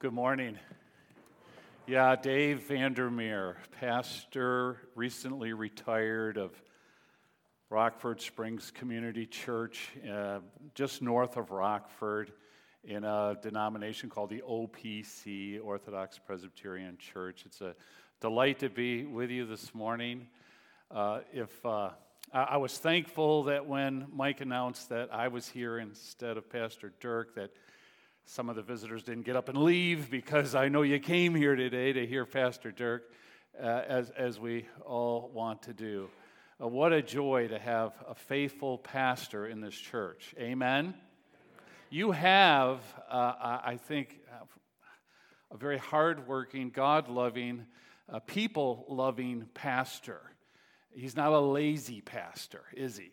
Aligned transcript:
Good 0.00 0.12
morning. 0.12 0.56
Yeah, 1.88 2.14
Dave 2.14 2.62
Vandermeer, 2.68 3.56
pastor, 3.80 4.76
recently 4.94 5.52
retired 5.54 6.36
of 6.36 6.52
Rockford 7.68 8.20
Springs 8.20 8.70
Community 8.70 9.26
Church, 9.26 9.90
uh, 10.08 10.38
just 10.76 11.02
north 11.02 11.36
of 11.36 11.50
Rockford, 11.50 12.30
in 12.84 13.02
a 13.02 13.36
denomination 13.42 14.08
called 14.08 14.30
the 14.30 14.40
OPC, 14.48 15.58
Orthodox 15.60 16.16
Presbyterian 16.16 16.96
Church. 16.98 17.42
It's 17.44 17.60
a 17.60 17.74
delight 18.20 18.60
to 18.60 18.68
be 18.68 19.04
with 19.04 19.30
you 19.30 19.46
this 19.46 19.74
morning. 19.74 20.28
Uh, 20.92 21.22
if 21.32 21.66
uh, 21.66 21.90
I, 22.32 22.42
I 22.42 22.56
was 22.58 22.78
thankful 22.78 23.42
that 23.44 23.66
when 23.66 24.06
Mike 24.14 24.42
announced 24.42 24.90
that 24.90 25.12
I 25.12 25.26
was 25.26 25.48
here 25.48 25.76
instead 25.80 26.36
of 26.36 26.48
Pastor 26.48 26.92
Dirk, 27.00 27.34
that 27.34 27.50
some 28.28 28.50
of 28.50 28.56
the 28.56 28.62
visitors 28.62 29.02
didn't 29.02 29.24
get 29.24 29.36
up 29.36 29.48
and 29.48 29.56
leave 29.56 30.10
because 30.10 30.54
I 30.54 30.68
know 30.68 30.82
you 30.82 30.98
came 30.98 31.34
here 31.34 31.56
today 31.56 31.94
to 31.94 32.06
hear 32.06 32.26
Pastor 32.26 32.70
Dirk, 32.70 33.10
uh, 33.58 33.66
as, 33.66 34.10
as 34.10 34.38
we 34.38 34.66
all 34.84 35.30
want 35.32 35.62
to 35.62 35.72
do. 35.72 36.10
Uh, 36.62 36.68
what 36.68 36.92
a 36.92 37.00
joy 37.00 37.48
to 37.48 37.58
have 37.58 37.94
a 38.06 38.14
faithful 38.14 38.76
pastor 38.76 39.46
in 39.46 39.62
this 39.62 39.74
church. 39.74 40.34
Amen. 40.38 40.92
You 41.88 42.12
have, 42.12 42.80
uh, 43.10 43.60
I 43.64 43.78
think, 43.88 44.20
a 45.50 45.56
very 45.56 45.78
hardworking, 45.78 46.68
God 46.68 47.08
loving, 47.08 47.64
uh, 48.12 48.18
people 48.18 48.84
loving 48.90 49.48
pastor. 49.54 50.20
He's 50.90 51.16
not 51.16 51.32
a 51.32 51.40
lazy 51.40 52.02
pastor, 52.02 52.60
is 52.76 52.98
he? 52.98 53.10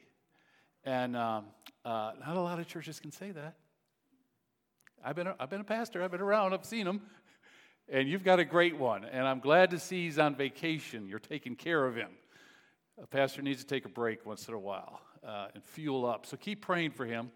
And 0.83 1.15
um, 1.15 1.45
uh, 1.85 2.11
not 2.19 2.35
a 2.35 2.41
lot 2.41 2.59
of 2.59 2.67
churches 2.67 2.99
can 2.99 3.13
say 3.13 3.31
that. 3.31 3.55
I've 5.03 5.15
been, 5.15 5.27
a, 5.27 5.35
I've 5.39 5.49
been 5.49 5.61
a 5.61 5.65
pastor, 5.65 6.03
I've 6.03 6.11
been 6.11 6.21
around, 6.21 6.53
I've 6.53 6.65
seen 6.65 6.87
him. 6.87 7.01
And 7.87 8.09
you've 8.09 8.23
got 8.23 8.39
a 8.39 8.45
great 8.45 8.77
one. 8.77 9.05
And 9.05 9.27
I'm 9.27 9.39
glad 9.39 9.69
to 9.71 9.79
see 9.79 10.05
he's 10.05 10.17
on 10.17 10.35
vacation. 10.35 11.07
You're 11.07 11.19
taking 11.19 11.55
care 11.55 11.85
of 11.85 11.95
him. 11.95 12.09
A 13.01 13.05
pastor 13.05 13.41
needs 13.41 13.59
to 13.61 13.67
take 13.67 13.85
a 13.85 13.89
break 13.89 14.25
once 14.25 14.47
in 14.47 14.53
a 14.53 14.59
while 14.59 15.01
uh, 15.25 15.47
and 15.53 15.63
fuel 15.63 16.05
up. 16.05 16.25
So 16.25 16.37
keep 16.37 16.61
praying 16.61 16.91
for 16.91 17.05
him 17.05 17.29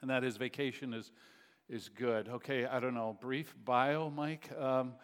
and 0.00 0.10
that 0.10 0.22
his 0.22 0.36
vacation 0.36 0.94
is, 0.94 1.10
is 1.68 1.88
good. 1.88 2.28
Okay, 2.28 2.66
I 2.66 2.80
don't 2.80 2.94
know, 2.94 3.16
brief 3.20 3.54
bio, 3.64 4.10
Mike. 4.10 4.48
Um, 4.58 4.94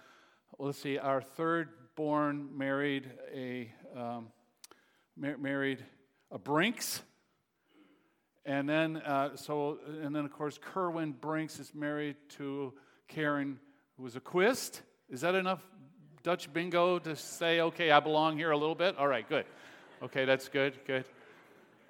let's 0.59 0.79
see, 0.79 0.99
our 0.99 1.21
third 1.21 1.69
born 1.97 2.49
married 2.57 3.11
a, 3.33 3.73
um, 3.97 4.29
mar- 5.17 5.39
married 5.39 5.85
a 6.31 6.39
Brinks. 6.39 7.03
And 8.47 8.69
then, 8.69 8.99
uh, 8.99 9.37
so, 9.37 9.79
and 10.03 10.15
then 10.15 10.25
of 10.25 10.33
course, 10.33 10.59
Kerwin 10.61 11.13
Brinks 11.13 11.59
is 11.59 11.75
married 11.75 12.17
to 12.31 12.75
Karen, 13.09 13.59
who 13.97 14.03
was 14.03 14.17
a 14.17 14.21
Quist. 14.21 14.83
Is 15.09 15.23
that 15.23 15.35
enough 15.35 15.63
Dutch 16.23 16.53
bingo 16.53 16.99
to 16.99 17.17
say, 17.17 17.61
okay, 17.61 17.91
I 17.91 18.01
belong 18.01 18.37
here 18.37 18.51
a 18.51 18.57
little 18.57 18.75
bit? 18.75 18.97
All 18.99 19.09
right, 19.09 19.27
good. 19.29 19.47
Okay, 20.03 20.25
that's 20.25 20.49
good, 20.49 20.75
good. 20.87 21.05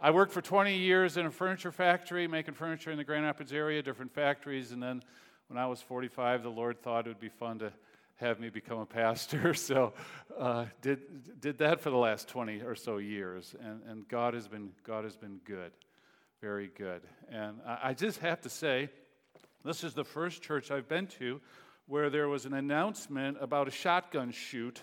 I 0.00 0.11
worked 0.11 0.33
for 0.33 0.42
20 0.42 0.77
years 0.77 1.16
in 1.16 1.27
a 1.27 1.30
furniture 1.30 1.72
factory, 1.72 2.28
making 2.28 2.55
furniture 2.55 2.91
in 2.91 2.98
the 2.98 3.05
Grand 3.05 3.24
Rapids 3.24 3.52
area, 3.52 3.83
different 3.83 4.12
factories. 4.12 4.70
And 4.70 4.83
then 4.83 5.02
when 5.48 5.58
I 5.58 5.66
was 5.66 5.80
45, 5.80 6.42
the 6.42 6.50
Lord 6.50 6.83
thought 6.83 7.06
it 7.06 7.11
would 7.11 7.20
be 7.20 7.28
fun 7.28 7.58
to 7.61 7.72
have 8.16 8.39
me 8.39 8.48
become 8.50 8.78
a 8.78 8.86
pastor. 8.86 9.55
So 9.64 9.94
uh, 10.39 10.66
did, 10.83 11.41
did 11.41 11.58
that 11.58 11.80
for 11.80 11.91
the 11.91 11.96
last 11.96 12.28
20 12.28 12.61
or 12.61 12.74
so 12.74 12.98
years. 12.98 13.55
And, 13.61 13.83
and 13.89 14.08
God, 14.08 14.34
has 14.34 14.46
been, 14.46 14.70
God 14.84 15.05
has 15.05 15.16
been 15.16 15.41
good. 15.44 15.72
Very 16.44 16.70
good. 16.76 17.00
And 17.30 17.56
I 17.66 17.94
just 17.94 18.18
have 18.18 18.42
to 18.42 18.50
say, 18.50 18.90
this 19.64 19.82
is 19.82 19.94
the 19.94 20.04
first 20.04 20.42
church 20.42 20.70
I've 20.70 20.86
been 20.86 21.06
to 21.18 21.40
where 21.86 22.10
there 22.10 22.28
was 22.28 22.44
an 22.44 22.52
announcement 22.52 23.38
about 23.40 23.66
a 23.66 23.70
shotgun 23.70 24.30
shoot 24.30 24.82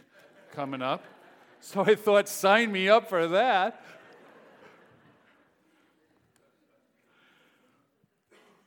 coming 0.54 0.82
up. 0.82 1.06
So 1.64 1.82
I 1.82 1.94
thought, 1.94 2.28
sign 2.28 2.72
me 2.72 2.90
up 2.90 3.08
for 3.08 3.28
that. 3.28 3.86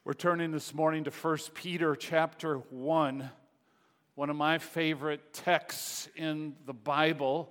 We're 0.05 0.13
turning 0.13 0.53
this 0.53 0.73
morning 0.73 1.03
to 1.03 1.11
1 1.11 1.39
Peter 1.55 1.97
chapter 1.97 2.59
1, 2.59 3.31
one 4.15 4.31
of 4.31 4.37
my 4.37 4.59
favorite 4.59 5.33
texts 5.33 6.09
in 6.15 6.55
the 6.67 6.73
Bible. 6.73 7.51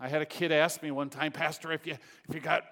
I 0.00 0.08
had 0.08 0.22
a 0.22 0.26
kid 0.26 0.50
ask 0.50 0.82
me 0.82 0.90
one 0.90 1.10
time, 1.10 1.32
Pastor, 1.32 1.70
if 1.72 1.86
you, 1.86 1.98
if 2.26 2.34
you 2.34 2.40
got 2.40 2.64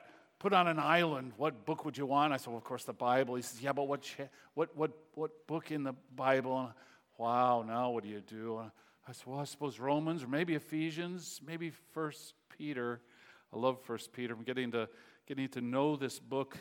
put 0.45 0.53
on 0.53 0.69
an 0.69 0.79
island, 0.79 1.33
what 1.39 1.65
book 1.65 1.87
would 1.87 1.97
you 1.97 2.05
want? 2.05 2.31
I 2.31 2.37
said, 2.37 2.49
well, 2.49 2.59
of 2.59 2.65
course, 2.65 2.85
the 2.85 2.93
Bible. 2.93 3.35
He 3.35 3.41
says, 3.41 3.63
yeah, 3.63 3.73
but 3.73 3.89
what, 3.89 4.03
cha- 4.03 4.29
what, 4.53 4.77
what, 4.77 4.91
what 5.15 5.47
book 5.47 5.71
in 5.71 5.85
the 5.85 5.95
Bible? 6.15 6.61
And, 6.61 6.69
wow, 7.17 7.65
now 7.67 7.93
what 7.93 8.05
do 8.05 8.11
you 8.11 8.21
do? 8.21 8.59
I 8.59 9.13
said, 9.13 9.25
well, 9.27 9.41
I 9.41 9.45
suppose 9.45 9.79
Romans 9.79 10.23
or 10.23 10.27
maybe 10.27 10.55
Ephesians, 10.55 11.41
maybe 11.47 11.73
First 11.95 12.35
Peter. 12.59 13.01
I 13.55 13.59
love 13.59 13.81
First 13.85 14.13
Peter. 14.13 14.35
I'm 14.35 14.43
getting 14.43 14.71
to, 14.73 14.87
getting 15.27 15.49
to 15.49 15.63
know 15.63 15.97
this 15.97 16.19
book 16.19 16.59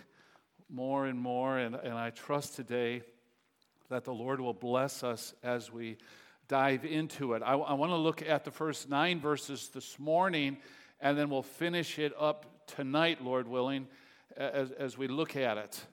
more 0.69 1.05
and 1.05 1.19
more, 1.19 1.57
and, 1.57 1.75
and 1.75 1.95
I 1.95 2.11
trust 2.11 2.55
today 2.55 3.01
that 3.89 4.05
the 4.05 4.13
Lord 4.13 4.39
will 4.39 4.53
bless 4.53 5.03
us 5.03 5.33
as 5.43 5.73
we 5.73 5.97
dive 6.47 6.85
into 6.85 7.33
it. 7.33 7.43
I, 7.45 7.55
I 7.55 7.73
want 7.73 7.91
to 7.91 7.97
look 7.97 8.21
at 8.21 8.45
the 8.45 8.51
first 8.51 8.87
nine 8.87 9.19
verses 9.19 9.71
this 9.73 9.99
morning, 9.99 10.55
and 11.01 11.17
then 11.17 11.29
we'll 11.29 11.43
finish 11.43 11.99
it 11.99 12.13
up 12.17 12.45
tonight, 12.67 13.23
Lord 13.23 13.47
willing, 13.47 13.87
as, 14.37 14.71
as 14.71 14.97
we 14.97 15.07
look 15.07 15.35
at 15.35 15.57
it. 15.57 15.85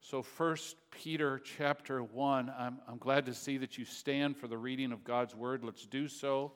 So, 0.00 0.22
First 0.22 0.76
Peter 0.90 1.38
chapter 1.38 2.02
1, 2.02 2.52
I'm, 2.58 2.78
I'm 2.86 2.98
glad 2.98 3.26
to 3.26 3.34
see 3.34 3.56
that 3.58 3.78
you 3.78 3.84
stand 3.84 4.36
for 4.36 4.48
the 4.48 4.58
reading 4.58 4.92
of 4.92 5.02
God's 5.02 5.34
word. 5.34 5.64
Let's 5.64 5.86
do 5.86 6.08
so. 6.08 6.52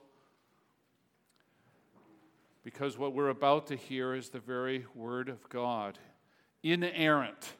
Because 2.62 2.98
what 2.98 3.14
we're 3.14 3.30
about 3.30 3.68
to 3.68 3.76
hear 3.76 4.14
is 4.14 4.28
the 4.28 4.40
very 4.40 4.84
word 4.94 5.30
of 5.30 5.48
God. 5.48 5.98
Inerrant. 6.62 7.54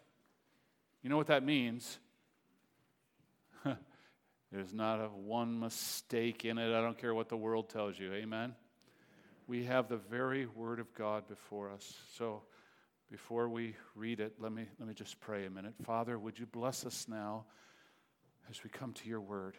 You 1.02 1.08
know 1.08 1.16
what 1.16 1.28
that 1.28 1.42
means? 1.42 1.98
There's 4.52 4.74
not 4.74 5.00
a 5.00 5.08
one 5.08 5.58
mistake 5.58 6.44
in 6.44 6.58
it. 6.58 6.76
I 6.76 6.82
don't 6.82 6.98
care 6.98 7.14
what 7.14 7.30
the 7.30 7.36
world 7.36 7.70
tells 7.70 7.98
you. 7.98 8.12
Amen 8.12 8.54
we 9.48 9.64
have 9.64 9.88
the 9.88 9.96
very 9.96 10.46
Word 10.46 10.78
of 10.78 10.94
God 10.94 11.26
before 11.26 11.72
us. 11.72 11.94
So 12.16 12.42
before 13.10 13.48
we 13.48 13.74
read 13.96 14.20
it, 14.20 14.34
let 14.38 14.52
me, 14.52 14.66
let 14.78 14.86
me 14.86 14.92
just 14.92 15.18
pray 15.20 15.46
a 15.46 15.50
minute. 15.50 15.72
Father, 15.82 16.18
would 16.18 16.38
you 16.38 16.44
bless 16.44 16.84
us 16.84 17.06
now 17.08 17.46
as 18.50 18.62
we 18.62 18.68
come 18.68 18.92
to 18.92 19.08
your 19.08 19.22
Word? 19.22 19.56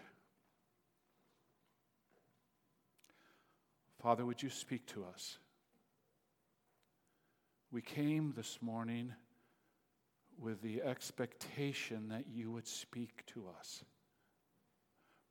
Father, 4.00 4.26
would 4.26 4.44
you 4.44 4.50
speak 4.50 4.86
to 4.86 5.04
us? 5.04 5.40
We 7.72 7.82
came 7.82 8.34
this 8.38 8.60
morning 8.62 9.14
with 10.40 10.62
the 10.62 10.84
expectation 10.84 12.10
that 12.10 12.26
you 12.32 12.52
would 12.52 12.68
speak 12.68 13.26
to 13.34 13.46
us. 13.60 13.84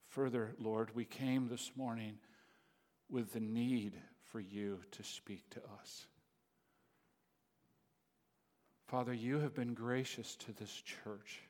Further, 0.09 0.55
Lord, 0.59 0.91
we 0.95 1.05
came 1.05 1.49
this 1.49 1.71
morning 1.77 2.19
with 3.09 3.33
the 3.33 3.41
need 3.41 3.95
for 4.29 4.41
you 4.41 4.81
to 4.93 5.03
speak 5.03 5.49
to 5.51 5.61
us. 5.81 6.07
Father, 8.87 9.13
you 9.13 9.39
have 9.39 9.55
been 9.55 9.75
gracious 9.75 10.37
to 10.37 10.53
this 10.53 10.73
church. 10.73 11.41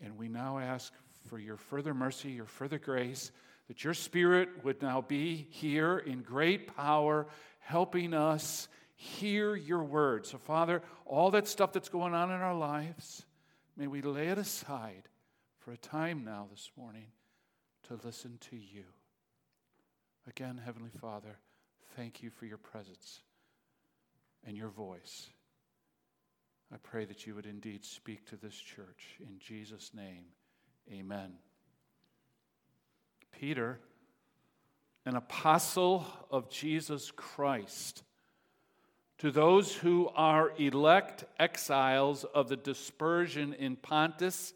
And 0.00 0.16
we 0.18 0.28
now 0.28 0.58
ask 0.58 0.92
for 1.28 1.38
your 1.38 1.56
further 1.56 1.94
mercy, 1.94 2.30
your 2.30 2.46
further 2.46 2.78
grace, 2.78 3.30
that 3.68 3.84
your 3.84 3.94
spirit 3.94 4.48
would 4.64 4.82
now 4.82 5.00
be 5.00 5.46
here 5.50 5.98
in 5.98 6.22
great 6.22 6.74
power, 6.76 7.26
helping 7.60 8.14
us 8.14 8.68
hear 8.94 9.54
your 9.54 9.82
word. 9.82 10.26
So, 10.26 10.38
Father, 10.38 10.82
all 11.06 11.30
that 11.32 11.48
stuff 11.48 11.72
that's 11.72 11.88
going 11.88 12.14
on 12.14 12.30
in 12.30 12.40
our 12.40 12.56
lives, 12.56 13.24
may 13.76 13.86
we 13.86 14.02
lay 14.02 14.28
it 14.28 14.38
aside 14.38 15.08
for 15.58 15.72
a 15.72 15.76
time 15.76 16.24
now 16.24 16.46
this 16.50 16.70
morning 16.76 17.06
to 17.88 17.98
listen 18.04 18.38
to 18.50 18.56
you. 18.56 18.84
Again, 20.26 20.60
Heavenly 20.62 20.90
Father, 21.00 21.38
thank 21.96 22.22
you 22.22 22.30
for 22.30 22.46
your 22.46 22.58
presence 22.58 23.20
and 24.46 24.56
your 24.56 24.68
voice. 24.68 25.28
I 26.72 26.76
pray 26.82 27.04
that 27.04 27.26
you 27.26 27.34
would 27.34 27.46
indeed 27.46 27.84
speak 27.84 28.26
to 28.26 28.36
this 28.36 28.54
church. 28.54 29.16
In 29.20 29.38
Jesus' 29.38 29.92
name, 29.94 30.24
amen. 30.92 31.34
Peter, 33.32 33.78
an 35.06 35.16
apostle 35.16 36.06
of 36.30 36.50
Jesus 36.50 37.10
Christ, 37.10 38.02
to 39.18 39.30
those 39.30 39.74
who 39.74 40.10
are 40.16 40.52
elect 40.58 41.24
exiles 41.38 42.24
of 42.24 42.48
the 42.48 42.56
dispersion 42.56 43.52
in 43.54 43.76
Pontus, 43.76 44.52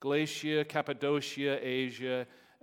Galatia, 0.00 0.64
Cappadocia, 0.64 1.58
Asia, 1.62 2.26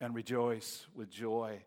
and 0.00 0.14
rejoice 0.14 0.86
with 0.94 1.10
joy 1.10 1.62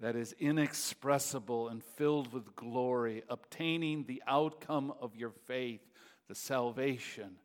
that 0.00 0.14
is 0.14 0.34
inexpressible 0.38 1.68
and 1.68 1.82
filled 1.82 2.32
with 2.32 2.54
glory, 2.54 3.24
obtaining 3.28 4.04
the 4.04 4.22
outcome 4.26 4.92
of 5.00 5.16
your 5.16 5.32
faith, 5.46 5.80
the 6.28 6.34
salvation 6.34 7.36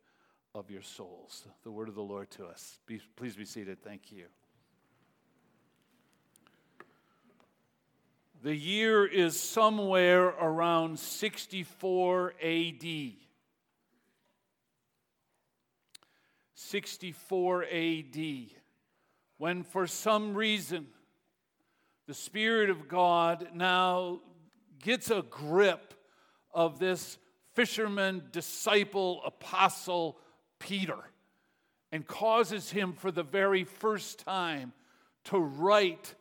of 0.54 0.69
your 0.69 0.83
souls. 0.83 1.48
The 1.63 1.71
word 1.71 1.89
of 1.89 1.95
the 1.95 2.04
Lord 2.04 2.30
to 2.31 2.45
us. 2.45 2.80
Be, 2.86 3.01
please 3.15 3.36
be 3.36 3.45
seated. 3.45 3.83
Thank 3.83 4.12
you. 4.12 4.25
The 8.44 8.56
year 8.56 9.06
is 9.06 9.39
somewhere 9.39 10.27
around 10.27 11.00
64 11.00 12.33
AD. 12.44 13.13
64 16.56 17.63
AD, 17.63 18.18
when 19.44 19.62
for 19.62 19.86
some 19.86 20.34
reason 20.34 20.88
the 22.07 22.13
Spirit 22.13 22.69
of 22.69 22.88
God 22.88 23.50
now 23.54 24.22
gets 24.81 25.12
a 25.12 25.22
grip 25.22 25.94
of 26.54 26.80
this 26.80 27.18
fisherman, 27.54 28.24
disciple, 28.31 29.22
apostle 29.25 30.18
Peter 30.60 30.95
and 31.92 32.07
causes 32.07 32.72
him 32.72 32.94
for 32.94 33.12
the 33.12 33.22
very 33.22 33.66
first 33.66 34.19
time 34.19 34.72
to 35.25 35.38
write 35.38 36.16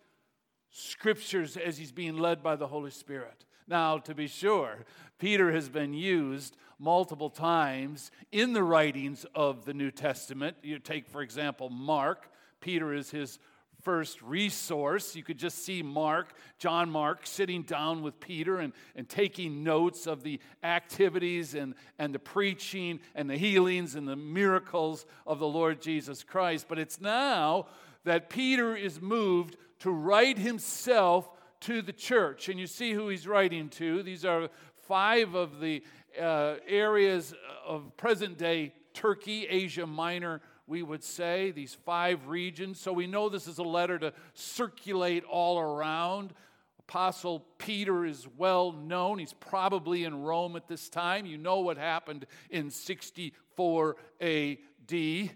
scriptures 0.70 1.56
as 1.56 1.78
he's 1.78 1.92
being 1.92 2.18
led 2.18 2.42
by 2.42 2.56
the 2.56 2.66
Holy 2.66 2.90
Spirit. 2.90 3.44
Now, 3.68 3.98
to 3.98 4.16
be 4.16 4.26
sure, 4.26 4.84
Peter 5.20 5.52
has 5.52 5.68
been 5.68 5.94
used 5.94 6.56
multiple 6.76 7.30
times 7.30 8.10
in 8.32 8.52
the 8.52 8.64
writings 8.64 9.24
of 9.32 9.64
the 9.64 9.74
New 9.74 9.92
Testament. 9.92 10.56
You 10.64 10.80
take, 10.80 11.06
for 11.06 11.22
example, 11.22 11.70
Mark. 11.70 12.31
Peter 12.62 12.94
is 12.94 13.10
his 13.10 13.38
first 13.82 14.22
resource. 14.22 15.14
You 15.16 15.22
could 15.22 15.38
just 15.38 15.64
see 15.64 15.82
Mark, 15.82 16.32
John 16.58 16.88
Mark, 16.88 17.26
sitting 17.26 17.62
down 17.62 18.02
with 18.02 18.20
Peter 18.20 18.58
and, 18.58 18.72
and 18.94 19.08
taking 19.08 19.64
notes 19.64 20.06
of 20.06 20.22
the 20.22 20.40
activities 20.62 21.54
and, 21.54 21.74
and 21.98 22.14
the 22.14 22.18
preaching 22.18 23.00
and 23.14 23.28
the 23.28 23.36
healings 23.36 23.94
and 23.96 24.08
the 24.08 24.16
miracles 24.16 25.04
of 25.26 25.40
the 25.40 25.46
Lord 25.46 25.82
Jesus 25.82 26.22
Christ. 26.22 26.66
But 26.68 26.78
it's 26.78 27.00
now 27.00 27.66
that 28.04 28.30
Peter 28.30 28.76
is 28.76 29.00
moved 29.00 29.56
to 29.80 29.90
write 29.90 30.38
himself 30.38 31.28
to 31.60 31.82
the 31.82 31.92
church. 31.92 32.48
And 32.48 32.58
you 32.58 32.66
see 32.66 32.92
who 32.92 33.08
he's 33.08 33.26
writing 33.26 33.68
to. 33.70 34.02
These 34.02 34.24
are 34.24 34.48
five 34.86 35.34
of 35.34 35.60
the 35.60 35.82
uh, 36.20 36.54
areas 36.68 37.34
of 37.66 37.96
present 37.96 38.38
day 38.38 38.74
Turkey, 38.94 39.46
Asia 39.48 39.86
Minor 39.86 40.40
we 40.72 40.82
would 40.82 41.04
say, 41.04 41.50
these 41.50 41.74
five 41.74 42.28
regions. 42.28 42.80
So 42.80 42.94
we 42.94 43.06
know 43.06 43.28
this 43.28 43.46
is 43.46 43.58
a 43.58 43.62
letter 43.62 43.98
to 43.98 44.14
circulate 44.32 45.22
all 45.24 45.58
around. 45.58 46.32
Apostle 46.78 47.44
Peter 47.58 48.06
is 48.06 48.26
well 48.38 48.72
known. 48.72 49.18
He's 49.18 49.34
probably 49.34 50.04
in 50.04 50.22
Rome 50.22 50.56
at 50.56 50.68
this 50.68 50.88
time. 50.88 51.26
You 51.26 51.36
know 51.36 51.60
what 51.60 51.76
happened 51.76 52.24
in 52.48 52.70
64 52.70 53.96
AD. 54.18 55.30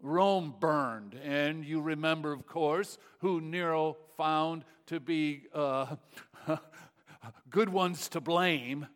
Rome 0.00 0.54
burned, 0.58 1.20
and 1.22 1.62
you 1.62 1.82
remember, 1.82 2.32
of 2.32 2.46
course, 2.46 2.96
who 3.18 3.42
Nero 3.42 3.98
found 4.16 4.64
to 4.86 4.98
be 4.98 5.42
uh, 5.52 5.96
good 7.50 7.68
ones 7.68 8.08
to 8.08 8.20
blame. 8.22 8.86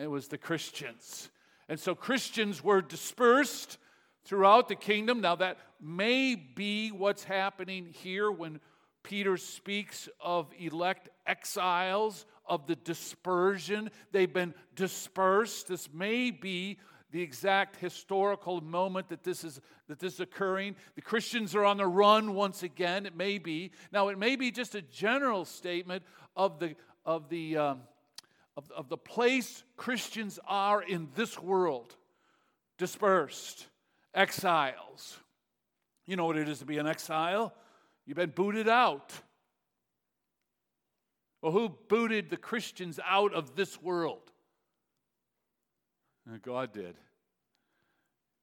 It 0.00 0.06
was 0.06 0.28
the 0.28 0.38
Christians. 0.38 1.30
And 1.68 1.80
so 1.80 1.96
Christians 1.96 2.62
were 2.62 2.80
dispersed 2.80 3.78
throughout 4.24 4.68
the 4.68 4.74
kingdom. 4.74 5.20
Now, 5.20 5.36
that 5.36 5.58
may 5.80 6.34
be 6.34 6.90
what's 6.90 7.24
happening 7.24 7.86
here 7.86 8.30
when 8.30 8.60
Peter 9.02 9.36
speaks 9.36 10.08
of 10.20 10.50
elect 10.58 11.10
exiles, 11.26 12.24
of 12.46 12.66
the 12.66 12.76
dispersion. 12.76 13.90
They've 14.12 14.32
been 14.32 14.54
dispersed. 14.74 15.68
This 15.68 15.92
may 15.92 16.30
be 16.30 16.78
the 17.10 17.22
exact 17.22 17.76
historical 17.76 18.60
moment 18.60 19.08
that 19.08 19.22
this 19.22 19.44
is 19.44 19.60
that 19.88 19.98
this 19.98 20.14
is 20.14 20.20
occurring. 20.20 20.74
The 20.94 21.02
Christians 21.02 21.54
are 21.54 21.64
on 21.64 21.76
the 21.76 21.86
run 21.86 22.34
once 22.34 22.62
again. 22.62 23.06
It 23.06 23.16
may 23.16 23.38
be 23.38 23.70
now. 23.92 24.08
It 24.08 24.18
may 24.18 24.36
be 24.36 24.50
just 24.50 24.74
a 24.74 24.82
general 24.82 25.44
statement 25.44 26.02
of 26.34 26.58
the 26.58 26.74
of 27.04 27.28
the 27.28 27.56
um, 27.58 27.80
of, 28.56 28.70
of 28.72 28.88
the 28.88 28.96
place 28.96 29.64
Christians 29.76 30.38
are 30.46 30.82
in 30.82 31.08
this 31.14 31.38
world, 31.38 31.94
dispersed 32.78 33.68
exiles. 34.14 35.18
You 36.06 36.16
know 36.16 36.26
what 36.26 36.36
it 36.36 36.48
is 36.48 36.58
to 36.60 36.64
be 36.64 36.78
an 36.78 36.86
exile? 36.86 37.52
You've 38.06 38.16
been 38.16 38.30
booted 38.30 38.68
out. 38.68 39.12
Well, 41.40 41.52
who 41.52 41.68
booted 41.88 42.30
the 42.30 42.36
Christians 42.36 42.98
out 43.06 43.34
of 43.34 43.56
this 43.56 43.80
world? 43.82 44.30
God 46.42 46.72
did. 46.72 46.96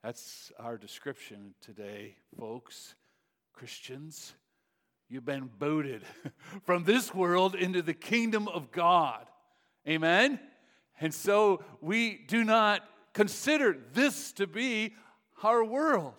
That's 0.03 0.51
our 0.59 0.77
description 0.77 1.53
today, 1.61 2.15
folks. 2.39 2.95
Christians, 3.53 4.33
you've 5.09 5.25
been 5.25 5.49
booted 5.59 6.03
from 6.63 6.83
this 6.83 7.13
world 7.13 7.55
into 7.55 7.81
the 7.81 7.93
kingdom 7.93 8.47
of 8.47 8.71
God. 8.71 9.25
Amen? 9.87 10.39
And 10.99 11.13
so 11.13 11.63
we 11.81 12.23
do 12.27 12.43
not 12.43 12.81
consider 13.13 13.77
this 13.93 14.31
to 14.33 14.47
be 14.47 14.93
our 15.43 15.63
world. 15.63 16.13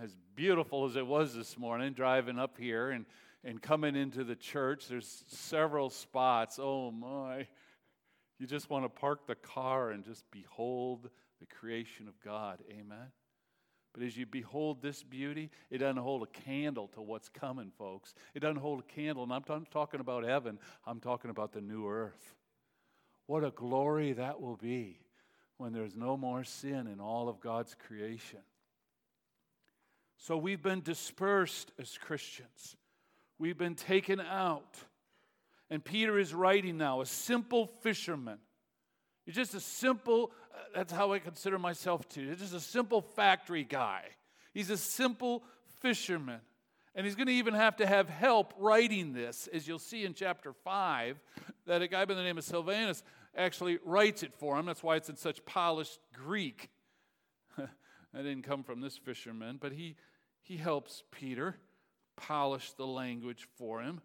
As 0.00 0.14
beautiful 0.34 0.84
as 0.84 0.96
it 0.96 1.06
was 1.06 1.34
this 1.34 1.58
morning, 1.58 1.92
driving 1.92 2.38
up 2.38 2.56
here 2.58 2.90
and, 2.90 3.04
and 3.44 3.60
coming 3.60 3.96
into 3.96 4.24
the 4.24 4.36
church, 4.36 4.86
there's 4.88 5.24
several 5.28 5.90
spots. 5.90 6.58
Oh 6.62 6.90
my. 6.90 7.46
You 8.38 8.46
just 8.46 8.70
want 8.70 8.84
to 8.84 8.88
park 8.88 9.26
the 9.26 9.34
car 9.34 9.90
and 9.90 10.04
just 10.04 10.24
behold 10.30 11.10
the 11.40 11.46
creation 11.46 12.06
of 12.06 12.20
God. 12.20 12.60
Amen. 12.70 13.10
But 13.92 14.02
as 14.02 14.16
you 14.16 14.26
behold 14.26 14.80
this 14.80 15.02
beauty, 15.02 15.50
it 15.70 15.78
doesn't 15.78 15.96
hold 15.96 16.22
a 16.22 16.26
candle 16.26 16.88
to 16.94 17.02
what's 17.02 17.28
coming, 17.28 17.72
folks. 17.76 18.14
It 18.34 18.40
doesn't 18.40 18.58
hold 18.58 18.80
a 18.80 18.94
candle. 18.94 19.24
And 19.24 19.32
I'm 19.32 19.42
t- 19.42 19.66
talking 19.72 19.98
about 19.98 20.24
heaven, 20.24 20.58
I'm 20.86 21.00
talking 21.00 21.30
about 21.30 21.52
the 21.52 21.60
new 21.60 21.88
earth. 21.88 22.34
What 23.26 23.44
a 23.44 23.50
glory 23.50 24.12
that 24.12 24.40
will 24.40 24.56
be 24.56 25.00
when 25.58 25.72
there's 25.72 25.96
no 25.96 26.16
more 26.16 26.44
sin 26.44 26.86
in 26.86 27.00
all 27.00 27.28
of 27.28 27.40
God's 27.40 27.74
creation. 27.86 28.40
So 30.16 30.36
we've 30.36 30.62
been 30.62 30.80
dispersed 30.80 31.72
as 31.78 31.98
Christians, 31.98 32.76
we've 33.38 33.58
been 33.58 33.74
taken 33.74 34.20
out. 34.20 34.76
And 35.70 35.84
Peter 35.84 36.18
is 36.18 36.32
writing 36.32 36.78
now, 36.78 37.02
a 37.02 37.06
simple 37.06 37.66
fisherman. 37.82 38.38
He's 39.26 39.34
just 39.34 39.54
a 39.54 39.60
simple, 39.60 40.32
that's 40.74 40.90
how 40.90 41.12
I 41.12 41.18
consider 41.18 41.58
myself 41.58 42.08
too. 42.08 42.26
He's 42.26 42.38
just 42.38 42.54
a 42.54 42.60
simple 42.60 43.02
factory 43.02 43.64
guy. 43.64 44.04
He's 44.54 44.70
a 44.70 44.78
simple 44.78 45.44
fisherman. 45.82 46.40
And 46.94 47.04
he's 47.04 47.14
going 47.14 47.26
to 47.26 47.34
even 47.34 47.52
have 47.52 47.76
to 47.76 47.86
have 47.86 48.08
help 48.08 48.54
writing 48.58 49.12
this, 49.12 49.46
as 49.52 49.68
you'll 49.68 49.78
see 49.78 50.06
in 50.06 50.14
chapter 50.14 50.54
5, 50.54 51.20
that 51.66 51.82
a 51.82 51.86
guy 51.86 52.06
by 52.06 52.14
the 52.14 52.22
name 52.22 52.38
of 52.38 52.44
Silvanus 52.44 53.02
actually 53.38 53.78
writes 53.84 54.22
it 54.22 54.34
for 54.34 54.58
him. 54.58 54.66
That's 54.66 54.82
why 54.82 54.96
it's 54.96 55.08
in 55.08 55.16
such 55.16 55.44
polished 55.44 55.98
Greek. 56.12 56.70
that 57.56 57.68
didn't 58.12 58.42
come 58.42 58.62
from 58.62 58.80
this 58.80 58.98
fisherman, 58.98 59.58
but 59.60 59.72
he, 59.72 59.96
he 60.42 60.56
helps 60.56 61.04
Peter 61.10 61.56
polish 62.16 62.72
the 62.72 62.86
language 62.86 63.48
for 63.56 63.80
him. 63.80 64.00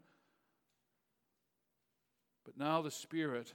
But 2.45 2.57
now 2.57 2.81
the 2.81 2.91
Spirit 2.91 3.53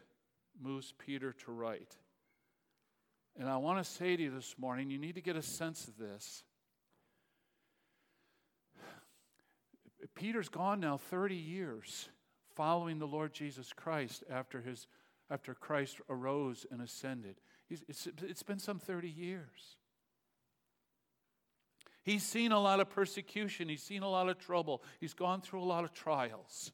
moves 0.61 0.93
Peter 0.99 1.33
to 1.45 1.53
write. 1.53 1.95
And 3.39 3.49
I 3.49 3.59
want 3.59 3.79
to 3.79 3.85
say 3.85 4.17
to 4.17 4.23
you 4.23 4.31
this 4.31 4.57
morning, 4.59 4.91
you 4.91 4.99
need 4.99 5.15
to 5.15 5.21
get 5.21 5.37
a 5.37 5.43
sense 5.43 5.87
of 5.87 5.97
this. 5.97 6.43
Peter's 10.17 10.49
gone 10.49 10.81
now 10.81 10.97
30 10.97 11.37
years 11.37 12.09
following 12.57 12.99
the 12.99 13.07
Lord 13.07 13.33
Jesus 13.33 13.73
Christ 13.73 14.25
after, 14.29 14.61
his, 14.61 14.89
after 15.31 15.55
Christ 15.55 16.01
arose 16.09 16.67
and 16.71 16.81
ascended. 16.81 17.37
It's, 17.69 18.09
it's 18.23 18.43
been 18.43 18.59
some 18.59 18.79
30 18.79 19.09
years. 19.09 19.77
He's 22.03 22.23
seen 22.23 22.53
a 22.53 22.61
lot 22.61 22.81
of 22.81 22.89
persecution, 22.89 23.69
he's 23.69 23.83
seen 23.83 24.03
a 24.03 24.09
lot 24.09 24.31
of 24.31 24.39
trouble, 24.39 24.83
he's 24.99 25.13
gone 25.13 25.43
through 25.43 25.63
a 25.63 25.65
lot 25.65 25.85
of 25.85 25.93
trials. 25.93 26.73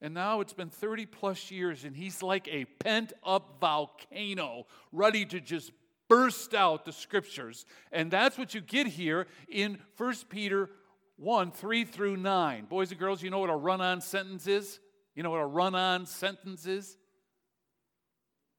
And 0.00 0.12
now 0.12 0.40
it's 0.40 0.52
been 0.52 0.68
30 0.68 1.06
plus 1.06 1.50
years, 1.50 1.84
and 1.84 1.96
he's 1.96 2.22
like 2.22 2.48
a 2.48 2.64
pent 2.64 3.12
up 3.24 3.58
volcano 3.60 4.66
ready 4.92 5.24
to 5.26 5.40
just 5.40 5.70
burst 6.08 6.54
out 6.54 6.84
the 6.84 6.92
scriptures. 6.92 7.64
And 7.92 8.10
that's 8.10 8.36
what 8.36 8.54
you 8.54 8.60
get 8.60 8.88
here 8.88 9.26
in 9.48 9.78
1 9.96 10.14
Peter 10.28 10.70
1 11.16 11.50
3 11.50 11.84
through 11.84 12.16
9. 12.16 12.64
Boys 12.66 12.90
and 12.90 13.00
girls, 13.00 13.22
you 13.22 13.30
know 13.30 13.38
what 13.38 13.50
a 13.50 13.56
run 13.56 13.80
on 13.80 14.00
sentence 14.00 14.46
is? 14.46 14.80
You 15.16 15.22
know 15.22 15.30
what 15.30 15.40
a 15.40 15.46
run 15.46 15.74
on 15.74 16.06
sentence 16.06 16.66
is? 16.66 16.96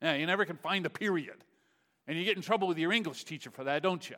Yeah, 0.02 0.16
you 0.16 0.26
never 0.26 0.44
can 0.44 0.58
find 0.58 0.86
a 0.86 0.90
period. 0.90 1.38
And 2.08 2.18
you 2.18 2.26
get 2.26 2.36
in 2.36 2.42
trouble 2.42 2.68
with 2.68 2.78
your 2.78 2.92
English 2.92 3.24
teacher 3.24 3.52
for 3.52 3.64
that, 3.66 3.84
don't 3.84 4.08
you? 4.10 4.18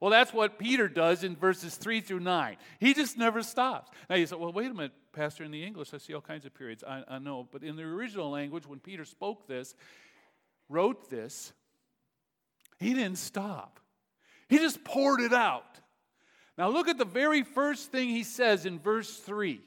Well, 0.00 0.10
that's 0.10 0.32
what 0.32 0.58
Peter 0.58 0.88
does 0.88 1.24
in 1.24 1.36
verses 1.36 1.76
3 1.76 2.00
through 2.00 2.20
9. 2.20 2.56
He 2.80 2.92
just 2.92 3.16
never 3.16 3.42
stops. 3.42 3.90
Now 4.10 4.16
you 4.16 4.26
say, 4.26 4.36
well, 4.36 4.52
wait 4.52 4.70
a 4.70 4.74
minute, 4.74 4.92
Pastor, 5.12 5.44
in 5.44 5.50
the 5.50 5.64
English, 5.64 5.94
I 5.94 5.98
see 5.98 6.12
all 6.12 6.20
kinds 6.20 6.44
of 6.44 6.54
periods. 6.54 6.82
I, 6.84 7.04
I 7.08 7.18
know. 7.18 7.48
But 7.50 7.62
in 7.62 7.76
the 7.76 7.84
original 7.84 8.30
language, 8.30 8.66
when 8.66 8.80
Peter 8.80 9.04
spoke 9.04 9.46
this, 9.46 9.74
wrote 10.68 11.08
this, 11.08 11.52
he 12.80 12.92
didn't 12.92 13.18
stop. 13.18 13.80
He 14.48 14.58
just 14.58 14.82
poured 14.84 15.20
it 15.20 15.32
out. 15.32 15.80
Now, 16.58 16.68
look 16.68 16.88
at 16.88 16.98
the 16.98 17.04
very 17.04 17.42
first 17.42 17.90
thing 17.90 18.08
he 18.08 18.24
says 18.24 18.66
in 18.66 18.78
verse 18.78 19.16
3. 19.18 19.60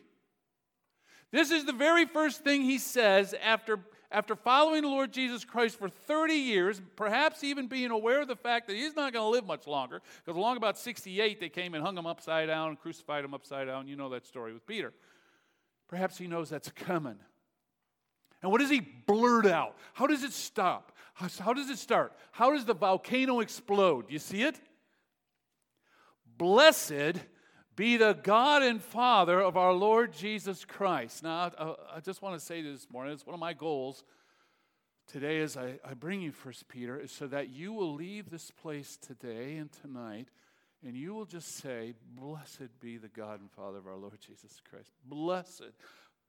This 1.31 1.51
is 1.51 1.65
the 1.65 1.73
very 1.73 2.05
first 2.05 2.43
thing 2.43 2.61
he 2.61 2.77
says 2.77 3.35
after, 3.43 3.79
after 4.11 4.35
following 4.35 4.83
the 4.83 4.87
Lord 4.87 5.11
Jesus 5.11 5.43
Christ 5.43 5.77
for 5.77 5.89
30 5.89 6.33
years, 6.33 6.81
perhaps 6.95 7.43
even 7.43 7.67
being 7.67 7.91
aware 7.91 8.21
of 8.21 8.27
the 8.27 8.35
fact 8.35 8.67
that 8.67 8.75
he's 8.75 8.95
not 8.95 9.11
going 9.11 9.25
to 9.25 9.29
live 9.29 9.45
much 9.45 9.67
longer, 9.67 10.01
because 10.23 10.37
along 10.37 10.57
about 10.57 10.77
68, 10.77 11.39
they 11.39 11.49
came 11.49 11.73
and 11.73 11.83
hung 11.83 11.97
him 11.97 12.05
upside 12.05 12.47
down 12.47 12.77
crucified 12.77 13.25
him 13.25 13.33
upside 13.33 13.67
down. 13.67 13.87
You 13.87 13.97
know 13.97 14.09
that 14.09 14.25
story 14.25 14.53
with 14.53 14.65
Peter. 14.65 14.93
Perhaps 15.87 16.17
he 16.17 16.27
knows 16.27 16.49
that's 16.49 16.71
coming. 16.71 17.17
And 18.41 18.51
what 18.51 18.61
does 18.61 18.69
he 18.69 18.79
blurt 18.79 19.45
out? 19.45 19.75
How 19.93 20.07
does 20.07 20.23
it 20.23 20.31
stop? 20.31 20.91
How, 21.13 21.27
how 21.39 21.53
does 21.53 21.69
it 21.69 21.79
start? 21.79 22.13
How 22.31 22.51
does 22.51 22.65
the 22.65 22.75
volcano 22.75 23.39
explode? 23.39 24.07
Do 24.07 24.13
You 24.13 24.19
see 24.19 24.43
it? 24.43 24.59
Blessed 26.37 27.15
be 27.77 27.95
the 27.95 28.17
God 28.23 28.63
and 28.63 28.81
Father 28.81 29.39
of 29.39 29.55
our 29.55 29.71
Lord 29.71 30.11
Jesus 30.11 30.65
Christ. 30.65 31.21
Now, 31.21 31.51
I, 31.95 31.99
just 31.99 32.23
want 32.23 32.37
to 32.37 32.43
say 32.43 32.63
this 32.63 32.87
morning, 32.91 33.13
it's 33.13 33.25
one 33.25 33.35
of 33.35 33.39
my 33.39 33.53
goals 33.53 34.03
today 35.05 35.39
as 35.41 35.55
I, 35.55 35.77
bring 35.93 36.19
you 36.19 36.31
First 36.31 36.67
Peter, 36.67 36.99
is 36.99 37.11
so 37.11 37.27
that 37.27 37.49
you 37.49 37.71
will 37.71 37.93
leave 37.93 38.31
this 38.31 38.49
place 38.49 38.97
today 38.97 39.57
and 39.57 39.71
tonight 39.71 40.27
and 40.83 40.95
you 40.95 41.13
will 41.13 41.25
just 41.25 41.57
say, 41.57 41.93
Blessed 42.15 42.79
be 42.79 42.97
the 42.97 43.07
God 43.07 43.39
and 43.39 43.51
Father 43.51 43.77
of 43.77 43.87
our 43.87 43.95
Lord 43.95 44.19
Jesus 44.25 44.59
Christ. 44.69 44.89
Blessed, 45.05 45.71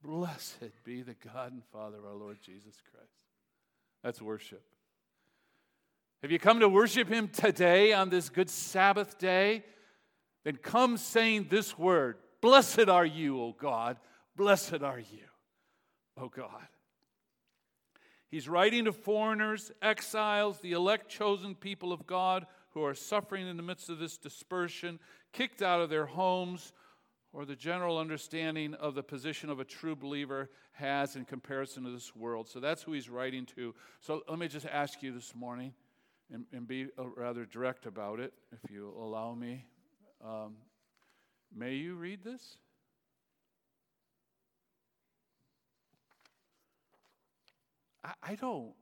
blessed 0.02 0.84
be 0.84 1.00
the 1.02 1.16
God 1.32 1.52
and 1.52 1.64
Father 1.72 1.96
of 1.96 2.04
our 2.04 2.14
Lord 2.14 2.38
Jesus 2.42 2.82
Christ. 2.92 3.12
That's 4.02 4.20
worship. 4.20 4.62
Have 6.22 6.30
you 6.30 6.38
come 6.38 6.60
to 6.60 6.68
worship 6.68 7.08
Him 7.08 7.28
today 7.28 7.94
on 7.94 8.10
this 8.10 8.28
good 8.28 8.50
Sabbath 8.50 9.18
day? 9.18 9.64
Then 10.44 10.56
come 10.56 10.96
saying 10.96 11.46
this 11.50 11.78
word 11.78 12.16
Blessed 12.40 12.88
are 12.88 13.06
you, 13.06 13.40
O 13.40 13.52
God. 13.52 13.96
Blessed 14.36 14.82
are 14.82 15.00
you, 15.00 15.26
O 16.16 16.28
God. 16.28 16.68
He's 18.30 18.48
writing 18.48 18.84
to 18.84 18.92
foreigners, 18.92 19.72
exiles, 19.80 20.60
the 20.60 20.72
elect 20.72 21.08
chosen 21.08 21.54
people 21.54 21.92
of 21.92 22.06
God 22.06 22.46
who 22.70 22.84
are 22.84 22.94
suffering 22.94 23.48
in 23.48 23.56
the 23.56 23.62
midst 23.62 23.88
of 23.88 23.98
this 23.98 24.18
dispersion, 24.18 25.00
kicked 25.32 25.62
out 25.62 25.80
of 25.80 25.88
their 25.88 26.06
homes, 26.06 26.72
or 27.32 27.44
the 27.44 27.56
general 27.56 27.98
understanding 27.98 28.74
of 28.74 28.94
the 28.94 29.02
position 29.02 29.50
of 29.50 29.60
a 29.60 29.64
true 29.64 29.96
believer 29.96 30.50
has 30.72 31.16
in 31.16 31.24
comparison 31.24 31.84
to 31.84 31.90
this 31.90 32.14
world. 32.14 32.48
So 32.48 32.60
that's 32.60 32.82
who 32.82 32.92
he's 32.92 33.08
writing 33.08 33.46
to. 33.56 33.74
So 34.00 34.22
let 34.28 34.38
me 34.38 34.48
just 34.48 34.66
ask 34.66 35.02
you 35.02 35.12
this 35.12 35.34
morning 35.34 35.72
and, 36.32 36.44
and 36.52 36.66
be 36.66 36.86
uh, 36.98 37.06
rather 37.16 37.44
direct 37.44 37.86
about 37.86 38.20
it, 38.20 38.32
if 38.52 38.70
you 38.70 38.92
allow 38.98 39.34
me. 39.34 39.64
Um, 40.24 40.56
may 41.54 41.74
you 41.74 41.94
read 41.94 42.22
this? 42.24 42.56
I, 48.04 48.12
I 48.22 48.34
don't 48.34 48.72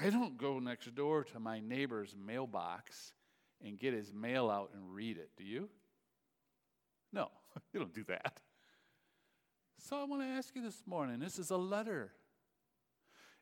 I 0.00 0.10
don't 0.10 0.38
go 0.38 0.60
next 0.60 0.94
door 0.94 1.24
to 1.24 1.40
my 1.40 1.58
neighbor's 1.58 2.14
mailbox 2.16 3.14
and 3.64 3.78
get 3.78 3.94
his 3.94 4.12
mail 4.12 4.48
out 4.48 4.70
and 4.72 4.94
read 4.94 5.16
it. 5.16 5.30
Do 5.36 5.42
you? 5.42 5.68
No, 7.12 7.28
you 7.72 7.80
don't 7.80 7.94
do 7.94 8.04
that. 8.04 8.38
So 9.80 10.00
I 10.00 10.04
want 10.04 10.22
to 10.22 10.28
ask 10.28 10.54
you 10.54 10.62
this 10.62 10.82
morning 10.86 11.18
this 11.18 11.38
is 11.38 11.50
a 11.50 11.56
letter. 11.56 12.12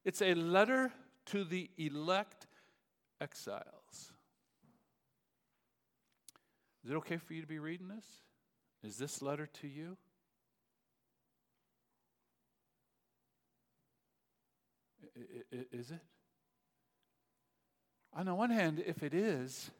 It's 0.04 0.22
a 0.22 0.34
letter 0.34 0.92
to 1.26 1.44
the 1.44 1.70
elect 1.76 2.46
exiles. 3.20 3.64
Is 6.86 6.92
it 6.92 6.96
okay 6.98 7.16
for 7.16 7.34
you 7.34 7.40
to 7.40 7.48
be 7.48 7.58
reading 7.58 7.88
this? 7.88 8.04
Is 8.84 8.96
this 8.96 9.20
letter 9.20 9.48
to 9.60 9.66
you? 9.66 9.96
Is 15.72 15.90
it? 15.90 15.98
On 18.14 18.24
the 18.24 18.36
one 18.36 18.50
hand, 18.50 18.80
if 18.86 19.02
it 19.02 19.14
is, 19.14 19.72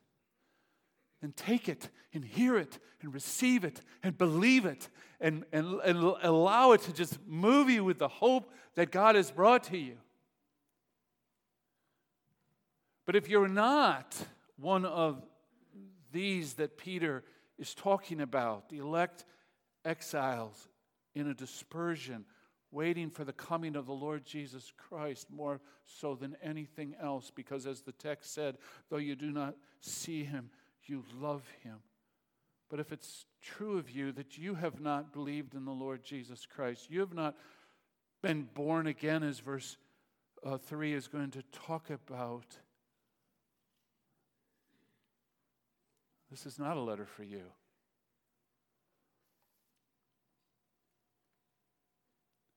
then 1.23 1.31
take 1.31 1.69
it 1.69 1.91
and 2.13 2.25
hear 2.25 2.59
it 2.59 2.81
and 3.01 3.15
receive 3.15 3.63
it 3.63 3.83
and 4.03 4.19
believe 4.19 4.67
it 4.67 4.89
and, 5.21 5.45
and, 5.53 5.79
and 5.85 5.99
allow 6.23 6.73
it 6.73 6.81
to 6.83 6.93
just 6.93 7.25
move 7.25 7.71
you 7.71 7.85
with 7.85 8.01
the 8.01 8.09
hope 8.09 8.53
that 8.75 8.91
God 8.91 9.15
has 9.15 9.31
brought 9.31 9.63
to 9.65 9.79
you. 9.79 9.99
But 13.05 13.15
if 13.15 13.29
you're 13.29 13.47
not 13.47 14.17
one 14.57 14.85
of 14.85 15.23
these 16.17 16.55
that 16.55 16.79
Peter 16.79 17.23
is 17.59 17.75
talking 17.75 18.23
about, 18.23 18.71
the 18.71 18.79
elect 18.79 19.27
exiles 19.85 20.69
in 21.15 21.29
a 21.29 21.35
dispersion, 21.35 22.25
waiting 22.71 23.11
for 23.11 23.23
the 23.23 23.35
coming 23.35 23.77
of 23.77 23.85
the 23.85 23.93
Lord 23.93 24.25
Jesus 24.25 24.73
Christ 24.79 25.29
more 25.31 25.61
so 25.85 26.15
than 26.15 26.35
anything 26.43 26.95
else, 27.01 27.31
because 27.35 27.67
as 27.67 27.83
the 27.83 27.93
text 27.93 28.33
said, 28.33 28.57
though 28.89 28.97
you 28.97 29.15
do 29.15 29.31
not 29.31 29.57
see 29.81 30.25
him, 30.25 30.49
you 30.87 31.05
love 31.21 31.43
him. 31.63 31.81
But 32.71 32.81
if 32.81 32.93
it's 32.93 33.27
true 33.43 33.77
of 33.77 33.91
you 33.91 34.11
that 34.13 34.39
you 34.39 34.55
have 34.55 34.81
not 34.81 35.13
believed 35.13 35.55
in 35.55 35.67
the 35.67 35.71
Lord 35.71 36.03
Jesus 36.03 36.47
Christ, 36.47 36.91
you 36.91 37.01
have 37.01 37.15
not 37.15 37.37
been 38.23 38.49
born 38.55 38.87
again, 38.87 39.23
as 39.23 39.39
verse 39.39 39.77
uh, 40.43 40.57
3 40.57 40.95
is 40.95 41.09
going 41.09 41.31
to 41.33 41.43
talk 41.53 41.91
about, 41.91 42.57
this 46.31 46.47
is 46.47 46.59
not 46.59 46.77
a 46.77 46.81
letter 46.81 47.07
for 47.07 47.23
you. 47.23 47.43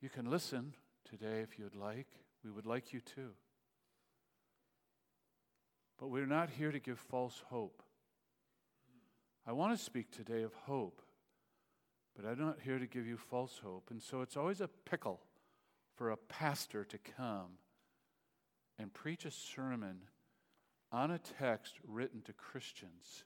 You 0.02 0.10
can 0.10 0.30
listen 0.30 0.74
today 1.10 1.42
if 1.42 1.60
you'd 1.60 1.76
like. 1.76 2.08
We 2.44 2.52
would 2.52 2.66
like 2.66 2.94
you 2.94 3.02
to. 3.16 3.32
But 6.00 6.08
we're 6.08 6.26
not 6.26 6.50
here 6.50 6.72
to 6.72 6.80
give 6.80 6.98
false 6.98 7.44
hope. 7.50 7.84
I 9.46 9.52
want 9.52 9.78
to 9.78 9.84
speak 9.84 10.12
today 10.12 10.44
of 10.44 10.54
hope, 10.54 11.02
but 12.16 12.26
I'm 12.26 12.40
not 12.40 12.60
here 12.64 12.80
to 12.80 12.86
give 12.86 13.06
you 13.06 13.18
false 13.18 13.60
hope. 13.64 13.88
And 13.90 14.02
so 14.02 14.22
it's 14.22 14.38
always 14.38 14.62
a 14.62 14.70
pickle 14.86 15.22
for 15.96 16.12
a 16.12 16.18
pastor 16.18 16.86
to 16.86 16.98
come 16.98 17.58
and 18.78 18.94
preach 18.94 19.26
a 19.26 19.32
sermon 19.32 20.04
on 20.92 21.12
a 21.12 21.20
text 21.20 21.76
written 21.86 22.22
to 22.22 22.34
Christians, 22.34 23.26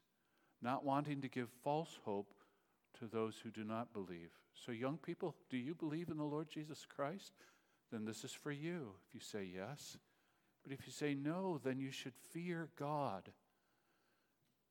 not 0.64 0.86
wanting 0.86 1.22
to 1.22 1.28
give 1.28 1.50
false 1.64 2.00
hope, 2.06 2.34
to 3.00 3.08
those 3.08 3.36
who 3.44 3.50
do 3.50 3.64
not 3.64 3.94
believe. 3.94 4.30
So, 4.54 4.72
young 4.72 4.98
people, 4.98 5.36
do 5.50 5.58
you 5.58 5.74
believe 5.74 6.10
in 6.10 6.18
the 6.18 6.24
Lord 6.24 6.48
Jesus 6.50 6.86
Christ? 6.86 7.34
Then 7.92 8.06
this 8.06 8.24
is 8.24 8.32
for 8.32 8.52
you 8.52 8.92
if 9.08 9.14
you 9.14 9.20
say 9.20 9.48
yes. 9.54 9.98
But 10.64 10.72
if 10.72 10.86
you 10.86 10.94
say 10.94 11.14
no, 11.14 11.60
then 11.64 11.80
you 11.80 11.92
should 11.92 12.14
fear 12.32 12.70
God. 12.78 13.30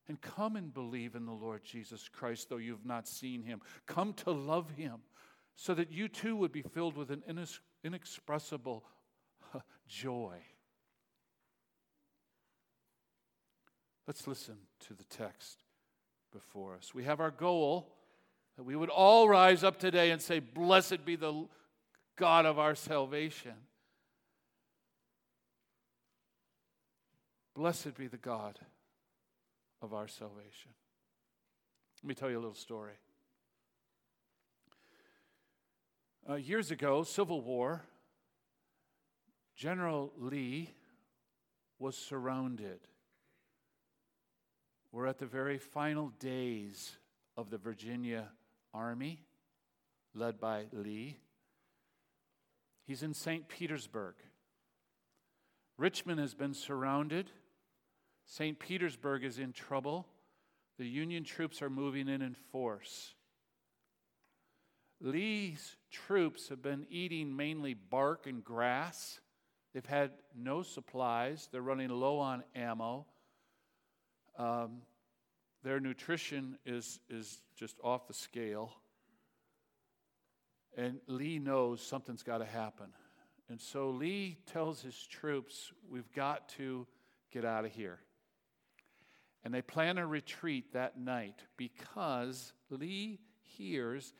And 0.08 0.20
come 0.20 0.56
and 0.56 0.72
believe 0.72 1.14
in 1.14 1.26
the 1.26 1.32
Lord 1.32 1.62
Jesus 1.64 2.08
Christ, 2.08 2.48
though 2.48 2.56
you've 2.56 2.86
not 2.86 3.06
seen 3.06 3.42
him. 3.42 3.60
Come 3.86 4.14
to 4.14 4.30
love 4.30 4.70
him, 4.70 5.00
so 5.54 5.74
that 5.74 5.92
you 5.92 6.08
too 6.08 6.34
would 6.36 6.52
be 6.52 6.62
filled 6.62 6.96
with 6.96 7.10
an 7.10 7.22
inexpressible 7.84 8.84
joy. 9.88 10.38
Let's 14.06 14.26
listen 14.26 14.56
to 14.88 14.94
the 14.94 15.04
text 15.04 15.61
before 16.32 16.74
us. 16.74 16.94
We 16.94 17.04
have 17.04 17.20
our 17.20 17.30
goal 17.30 17.92
that 18.56 18.64
we 18.64 18.76
would 18.76 18.88
all 18.88 19.28
rise 19.28 19.64
up 19.64 19.78
today 19.78 20.10
and 20.10 20.20
say, 20.20 20.40
Blessed 20.40 21.04
be 21.04 21.16
the 21.16 21.46
God 22.16 22.46
of 22.46 22.58
our 22.58 22.74
salvation. 22.74 23.54
Blessed 27.54 27.96
be 27.96 28.06
the 28.06 28.16
God 28.16 28.58
of 29.82 29.92
our 29.92 30.08
salvation. 30.08 30.70
Let 32.02 32.08
me 32.08 32.14
tell 32.14 32.30
you 32.30 32.38
a 32.38 32.40
little 32.40 32.54
story. 32.54 32.94
Uh, 36.28 36.34
years 36.34 36.70
ago, 36.70 37.02
Civil 37.02 37.40
War, 37.40 37.82
General 39.56 40.12
Lee 40.16 40.70
was 41.78 41.96
surrounded. 41.96 42.80
We're 44.92 45.06
at 45.06 45.18
the 45.18 45.26
very 45.26 45.56
final 45.56 46.12
days 46.20 46.98
of 47.34 47.48
the 47.48 47.56
Virginia 47.56 48.28
Army, 48.74 49.24
led 50.14 50.38
by 50.38 50.66
Lee. 50.70 51.16
He's 52.86 53.02
in 53.02 53.14
St. 53.14 53.48
Petersburg. 53.48 54.16
Richmond 55.78 56.20
has 56.20 56.34
been 56.34 56.52
surrounded. 56.52 57.30
St. 58.26 58.58
Petersburg 58.58 59.24
is 59.24 59.38
in 59.38 59.52
trouble. 59.54 60.06
The 60.78 60.86
Union 60.86 61.24
troops 61.24 61.62
are 61.62 61.70
moving 61.70 62.06
in 62.06 62.20
in 62.20 62.34
force. 62.34 63.14
Lee's 65.00 65.76
troops 65.90 66.50
have 66.50 66.62
been 66.62 66.86
eating 66.90 67.34
mainly 67.34 67.72
bark 67.72 68.26
and 68.26 68.44
grass. 68.44 69.20
They've 69.72 69.86
had 69.86 70.10
no 70.36 70.62
supplies. 70.62 71.48
They're 71.50 71.62
running 71.62 71.88
low 71.88 72.18
on 72.18 72.44
ammo. 72.54 73.06
Um, 74.38 74.82
their 75.62 75.80
nutrition 75.80 76.58
is, 76.66 76.98
is 77.08 77.40
just 77.56 77.76
off 77.82 78.08
the 78.08 78.14
scale. 78.14 78.72
And 80.76 80.98
Lee 81.06 81.38
knows 81.38 81.80
something's 81.80 82.22
got 82.22 82.38
to 82.38 82.44
happen. 82.44 82.86
And 83.48 83.60
so 83.60 83.90
Lee 83.90 84.38
tells 84.46 84.80
his 84.80 84.96
troops, 85.06 85.72
We've 85.88 86.10
got 86.12 86.48
to 86.50 86.86
get 87.30 87.44
out 87.44 87.64
of 87.64 87.72
here. 87.72 88.00
And 89.44 89.52
they 89.52 89.62
plan 89.62 89.98
a 89.98 90.06
retreat 90.06 90.72
that 90.72 90.98
night 90.98 91.42
because 91.56 92.52
Lee 92.70 93.18
hears 93.42 94.14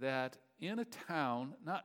that 0.00 0.36
in 0.60 0.78
a 0.78 0.84
town, 0.84 1.54
not, 1.64 1.84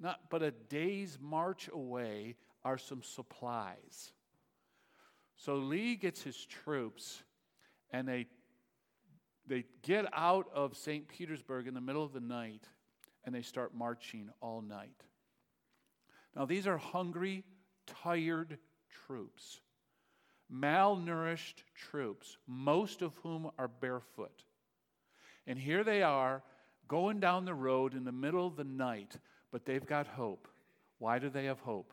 not 0.00 0.18
but 0.30 0.42
a 0.42 0.50
day's 0.50 1.18
march 1.20 1.68
away, 1.72 2.36
are 2.64 2.78
some 2.78 3.02
supplies. 3.02 4.12
So 5.44 5.56
Lee 5.56 5.96
gets 5.96 6.22
his 6.22 6.46
troops 6.46 7.20
and 7.90 8.06
they, 8.06 8.26
they 9.44 9.64
get 9.82 10.06
out 10.12 10.46
of 10.54 10.76
St. 10.76 11.08
Petersburg 11.08 11.66
in 11.66 11.74
the 11.74 11.80
middle 11.80 12.04
of 12.04 12.12
the 12.12 12.20
night 12.20 12.68
and 13.24 13.34
they 13.34 13.42
start 13.42 13.74
marching 13.74 14.30
all 14.40 14.62
night. 14.62 15.02
Now, 16.36 16.44
these 16.44 16.68
are 16.68 16.78
hungry, 16.78 17.42
tired 17.86 18.56
troops, 19.04 19.60
malnourished 20.48 21.64
troops, 21.74 22.36
most 22.46 23.02
of 23.02 23.12
whom 23.24 23.50
are 23.58 23.66
barefoot. 23.66 24.44
And 25.48 25.58
here 25.58 25.82
they 25.82 26.04
are 26.04 26.44
going 26.86 27.18
down 27.18 27.46
the 27.46 27.54
road 27.54 27.94
in 27.94 28.04
the 28.04 28.12
middle 28.12 28.46
of 28.46 28.54
the 28.54 28.62
night, 28.62 29.16
but 29.50 29.66
they've 29.66 29.84
got 29.84 30.06
hope. 30.06 30.46
Why 30.98 31.18
do 31.18 31.28
they 31.28 31.46
have 31.46 31.58
hope? 31.58 31.92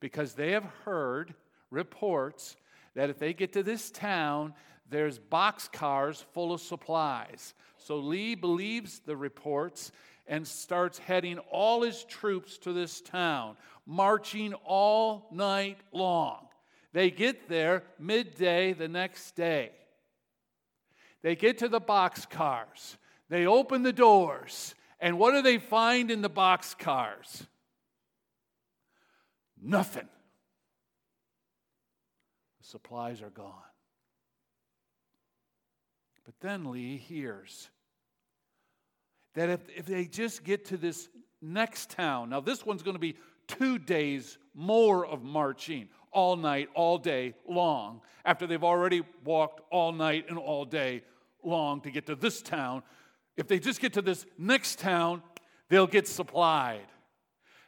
Because 0.00 0.34
they 0.34 0.50
have 0.50 0.64
heard 0.84 1.36
reports 1.70 2.56
that 2.94 3.10
if 3.10 3.18
they 3.18 3.32
get 3.32 3.52
to 3.52 3.62
this 3.62 3.90
town, 3.90 4.54
there's 4.90 5.18
boxcars 5.18 6.24
full 6.32 6.52
of 6.52 6.60
supplies. 6.60 7.54
So 7.76 7.98
Lee 7.98 8.34
believes 8.34 9.00
the 9.00 9.16
reports 9.16 9.92
and 10.26 10.46
starts 10.46 10.98
heading 10.98 11.38
all 11.50 11.82
his 11.82 12.04
troops 12.04 12.58
to 12.58 12.72
this 12.72 13.00
town, 13.00 13.56
marching 13.86 14.54
all 14.64 15.28
night 15.32 15.78
long. 15.92 16.46
They 16.92 17.10
get 17.10 17.48
there 17.48 17.84
midday 17.98 18.72
the 18.72 18.88
next 18.88 19.32
day. 19.36 19.70
They 21.22 21.36
get 21.36 21.58
to 21.58 21.68
the 21.68 21.80
boxcars. 21.80 22.96
They 23.28 23.46
open 23.46 23.82
the 23.82 23.92
doors. 23.92 24.74
And 25.00 25.18
what 25.18 25.32
do 25.32 25.42
they 25.42 25.58
find 25.58 26.10
in 26.10 26.22
the 26.22 26.30
boxcars? 26.30 27.46
Nothing. 29.60 30.08
Supplies 32.70 33.22
are 33.22 33.30
gone. 33.30 33.54
But 36.26 36.34
then 36.40 36.70
Lee 36.70 36.98
hears 36.98 37.70
that 39.34 39.48
if, 39.48 39.60
if 39.74 39.86
they 39.86 40.04
just 40.04 40.44
get 40.44 40.66
to 40.66 40.76
this 40.76 41.08
next 41.40 41.88
town, 41.88 42.28
now 42.28 42.40
this 42.40 42.66
one's 42.66 42.82
going 42.82 42.96
to 42.96 43.00
be 43.00 43.16
two 43.46 43.78
days 43.78 44.36
more 44.54 45.06
of 45.06 45.22
marching 45.22 45.88
all 46.12 46.36
night, 46.36 46.68
all 46.74 46.98
day 46.98 47.32
long, 47.48 48.02
after 48.26 48.46
they've 48.46 48.62
already 48.62 49.02
walked 49.24 49.62
all 49.70 49.92
night 49.92 50.26
and 50.28 50.36
all 50.36 50.66
day 50.66 51.02
long 51.42 51.80
to 51.80 51.90
get 51.90 52.04
to 52.04 52.16
this 52.16 52.42
town. 52.42 52.82
If 53.38 53.48
they 53.48 53.58
just 53.58 53.80
get 53.80 53.94
to 53.94 54.02
this 54.02 54.26
next 54.36 54.78
town, 54.78 55.22
they'll 55.70 55.86
get 55.86 56.06
supplied. 56.06 56.86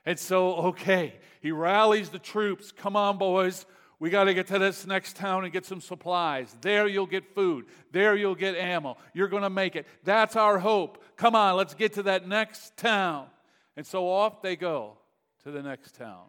And 0.04 0.18
so, 0.18 0.56
okay, 0.56 1.14
he 1.40 1.52
rallies 1.52 2.10
the 2.10 2.18
troops. 2.18 2.70
Come 2.70 2.96
on, 2.96 3.16
boys. 3.16 3.64
We 4.00 4.08
got 4.08 4.24
to 4.24 4.34
get 4.34 4.46
to 4.46 4.58
this 4.58 4.86
next 4.86 5.16
town 5.16 5.44
and 5.44 5.52
get 5.52 5.66
some 5.66 5.82
supplies. 5.82 6.56
There 6.62 6.88
you'll 6.88 7.04
get 7.04 7.34
food. 7.34 7.66
There 7.92 8.16
you'll 8.16 8.34
get 8.34 8.56
ammo. 8.56 8.96
You're 9.12 9.28
going 9.28 9.42
to 9.42 9.50
make 9.50 9.76
it. 9.76 9.86
That's 10.04 10.36
our 10.36 10.58
hope. 10.58 11.04
Come 11.16 11.36
on, 11.36 11.56
let's 11.56 11.74
get 11.74 11.92
to 11.94 12.04
that 12.04 12.26
next 12.26 12.78
town. 12.78 13.26
And 13.76 13.86
so 13.86 14.08
off 14.08 14.40
they 14.40 14.56
go 14.56 14.96
to 15.44 15.50
the 15.50 15.62
next 15.62 15.96
town. 15.96 16.24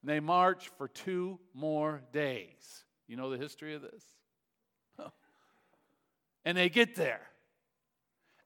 And 0.00 0.10
they 0.10 0.18
march 0.18 0.70
for 0.78 0.88
two 0.88 1.38
more 1.54 2.02
days. 2.10 2.84
You 3.06 3.16
know 3.16 3.28
the 3.28 3.38
history 3.38 3.74
of 3.74 3.82
this? 3.82 4.04
And 6.44 6.58
they 6.58 6.70
get 6.70 6.96
there. 6.96 7.20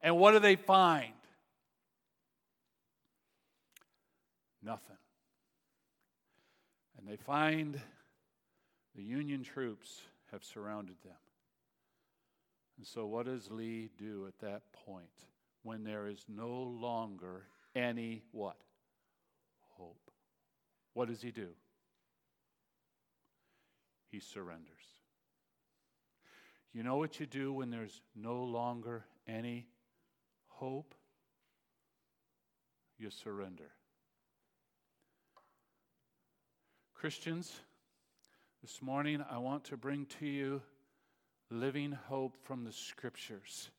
And 0.03 0.17
what 0.17 0.33
do 0.33 0.39
they 0.39 0.55
find? 0.55 1.13
Nothing. 4.61 4.97
And 6.99 7.07
they 7.07 7.15
find 7.15 7.81
the 8.97 9.03
Union 9.03 9.43
troops 9.43 10.01
have 10.31 10.43
surrounded 10.43 10.95
them. 11.03 11.13
And 12.77 12.85
so, 12.85 13.05
what 13.05 13.27
does 13.27 13.49
Lee 13.51 13.89
do 13.97 14.25
at 14.27 14.39
that 14.39 14.63
point 14.85 15.05
when 15.61 15.83
there 15.83 16.07
is 16.07 16.25
no 16.27 16.49
longer 16.49 17.43
any 17.75 18.23
what? 18.31 18.57
Hope. 19.77 20.11
What 20.93 21.07
does 21.09 21.21
he 21.21 21.31
do? 21.31 21.49
He 24.09 24.19
surrenders. 24.19 24.65
You 26.73 26.81
know 26.81 26.97
what 26.97 27.19
you 27.19 27.27
do 27.27 27.53
when 27.53 27.69
there's 27.69 28.01
no 28.15 28.43
longer 28.43 29.05
any 29.27 29.67
hope? 30.47 30.95
You 32.97 33.11
surrender. 33.11 33.71
Christians, 36.95 37.51
this 38.67 38.81
morning, 38.81 39.23
I 39.31 39.37
want 39.37 39.63
to 39.65 39.77
bring 39.77 40.07
to 40.19 40.25
you 40.25 40.61
living 41.49 41.93
hope 41.93 42.35
from 42.43 42.65
the 42.65 42.73
scriptures 42.73 43.69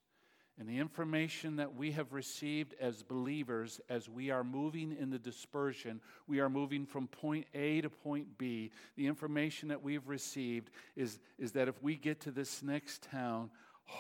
and 0.59 0.67
the 0.67 0.79
information 0.79 1.57
that 1.57 1.75
we 1.75 1.93
have 1.93 2.15
received 2.15 2.75
as 2.81 3.03
believers 3.03 3.83
as 3.91 4.09
we 4.09 4.31
are 4.31 4.43
moving 4.43 4.97
in 4.99 5.11
the 5.11 5.19
dispersion. 5.19 6.01
We 6.27 6.41
are 6.41 6.49
moving 6.49 6.87
from 6.87 7.07
point 7.07 7.45
A 7.53 7.83
to 7.83 7.91
point 7.91 8.39
B. 8.39 8.71
The 8.97 9.07
information 9.07 9.69
that 9.69 9.83
we've 9.83 10.09
received 10.09 10.71
is, 10.97 11.19
is 11.39 11.53
that 11.53 11.69
if 11.69 11.83
we 11.83 11.95
get 11.95 12.21
to 12.21 12.31
this 12.31 12.63
next 12.63 13.03
town, 13.03 13.51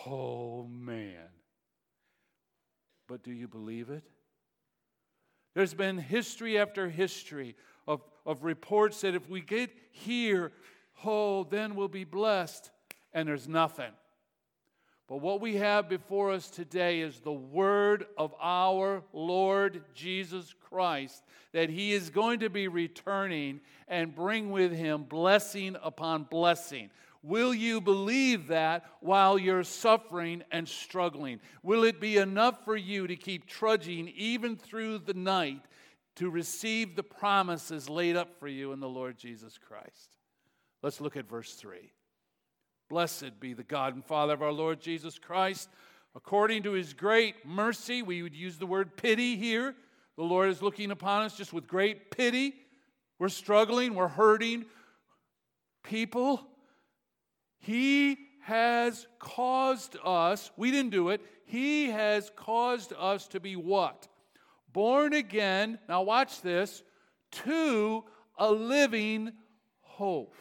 oh 0.06 0.66
man. 0.68 1.28
But 3.06 3.22
do 3.22 3.30
you 3.30 3.46
believe 3.46 3.90
it? 3.90 4.04
There's 5.54 5.74
been 5.74 5.98
history 5.98 6.58
after 6.58 6.88
history 6.88 7.56
of, 7.86 8.02
of 8.24 8.42
reports 8.42 9.02
that 9.02 9.14
if 9.14 9.28
we 9.28 9.42
get 9.42 9.70
here, 9.90 10.52
oh, 11.04 11.44
then 11.44 11.74
we'll 11.74 11.88
be 11.88 12.04
blessed. 12.04 12.70
And 13.12 13.28
there's 13.28 13.48
nothing. 13.48 13.92
But 15.08 15.22
what 15.22 15.40
we 15.40 15.56
have 15.56 15.88
before 15.88 16.32
us 16.32 16.50
today 16.50 17.00
is 17.00 17.20
the 17.20 17.32
word 17.32 18.04
of 18.18 18.34
our 18.40 19.02
Lord 19.14 19.82
Jesus 19.94 20.54
Christ 20.68 21.24
that 21.52 21.70
he 21.70 21.92
is 21.92 22.10
going 22.10 22.40
to 22.40 22.50
be 22.50 22.68
returning 22.68 23.60
and 23.88 24.14
bring 24.14 24.50
with 24.50 24.70
him 24.70 25.04
blessing 25.04 25.76
upon 25.82 26.24
blessing. 26.24 26.90
Will 27.22 27.54
you 27.54 27.80
believe 27.80 28.48
that 28.48 28.84
while 29.00 29.38
you're 29.38 29.64
suffering 29.64 30.44
and 30.52 30.68
struggling? 30.68 31.40
Will 31.62 31.84
it 31.84 32.00
be 32.00 32.18
enough 32.18 32.64
for 32.66 32.76
you 32.76 33.06
to 33.06 33.16
keep 33.16 33.46
trudging 33.46 34.08
even 34.08 34.56
through 34.56 34.98
the 34.98 35.14
night 35.14 35.62
to 36.16 36.28
receive 36.28 36.96
the 36.96 37.02
promises 37.02 37.88
laid 37.88 38.14
up 38.14 38.38
for 38.38 38.46
you 38.46 38.72
in 38.72 38.80
the 38.80 38.88
Lord 38.88 39.16
Jesus 39.16 39.56
Christ? 39.56 40.17
Let's 40.82 41.00
look 41.00 41.16
at 41.16 41.28
verse 41.28 41.54
3. 41.54 41.92
Blessed 42.88 43.40
be 43.40 43.52
the 43.52 43.64
God 43.64 43.94
and 43.94 44.04
Father 44.04 44.32
of 44.32 44.42
our 44.42 44.52
Lord 44.52 44.80
Jesus 44.80 45.18
Christ. 45.18 45.68
According 46.14 46.62
to 46.62 46.72
his 46.72 46.94
great 46.94 47.46
mercy, 47.46 48.02
we 48.02 48.22
would 48.22 48.34
use 48.34 48.56
the 48.58 48.66
word 48.66 48.96
pity 48.96 49.36
here. 49.36 49.74
The 50.16 50.22
Lord 50.24 50.48
is 50.48 50.62
looking 50.62 50.90
upon 50.90 51.22
us 51.22 51.36
just 51.36 51.52
with 51.52 51.66
great 51.66 52.10
pity. 52.10 52.54
We're 53.18 53.28
struggling, 53.28 53.94
we're 53.94 54.08
hurting 54.08 54.64
people. 55.82 56.46
He 57.58 58.16
has 58.42 59.06
caused 59.18 59.96
us, 60.02 60.50
we 60.56 60.70
didn't 60.70 60.92
do 60.92 61.10
it, 61.10 61.20
He 61.44 61.90
has 61.90 62.30
caused 62.34 62.92
us 62.98 63.28
to 63.28 63.40
be 63.40 63.56
what? 63.56 64.08
Born 64.72 65.12
again, 65.12 65.78
now 65.88 66.02
watch 66.02 66.40
this, 66.40 66.82
to 67.44 68.04
a 68.38 68.50
living 68.50 69.32
hope. 69.80 70.34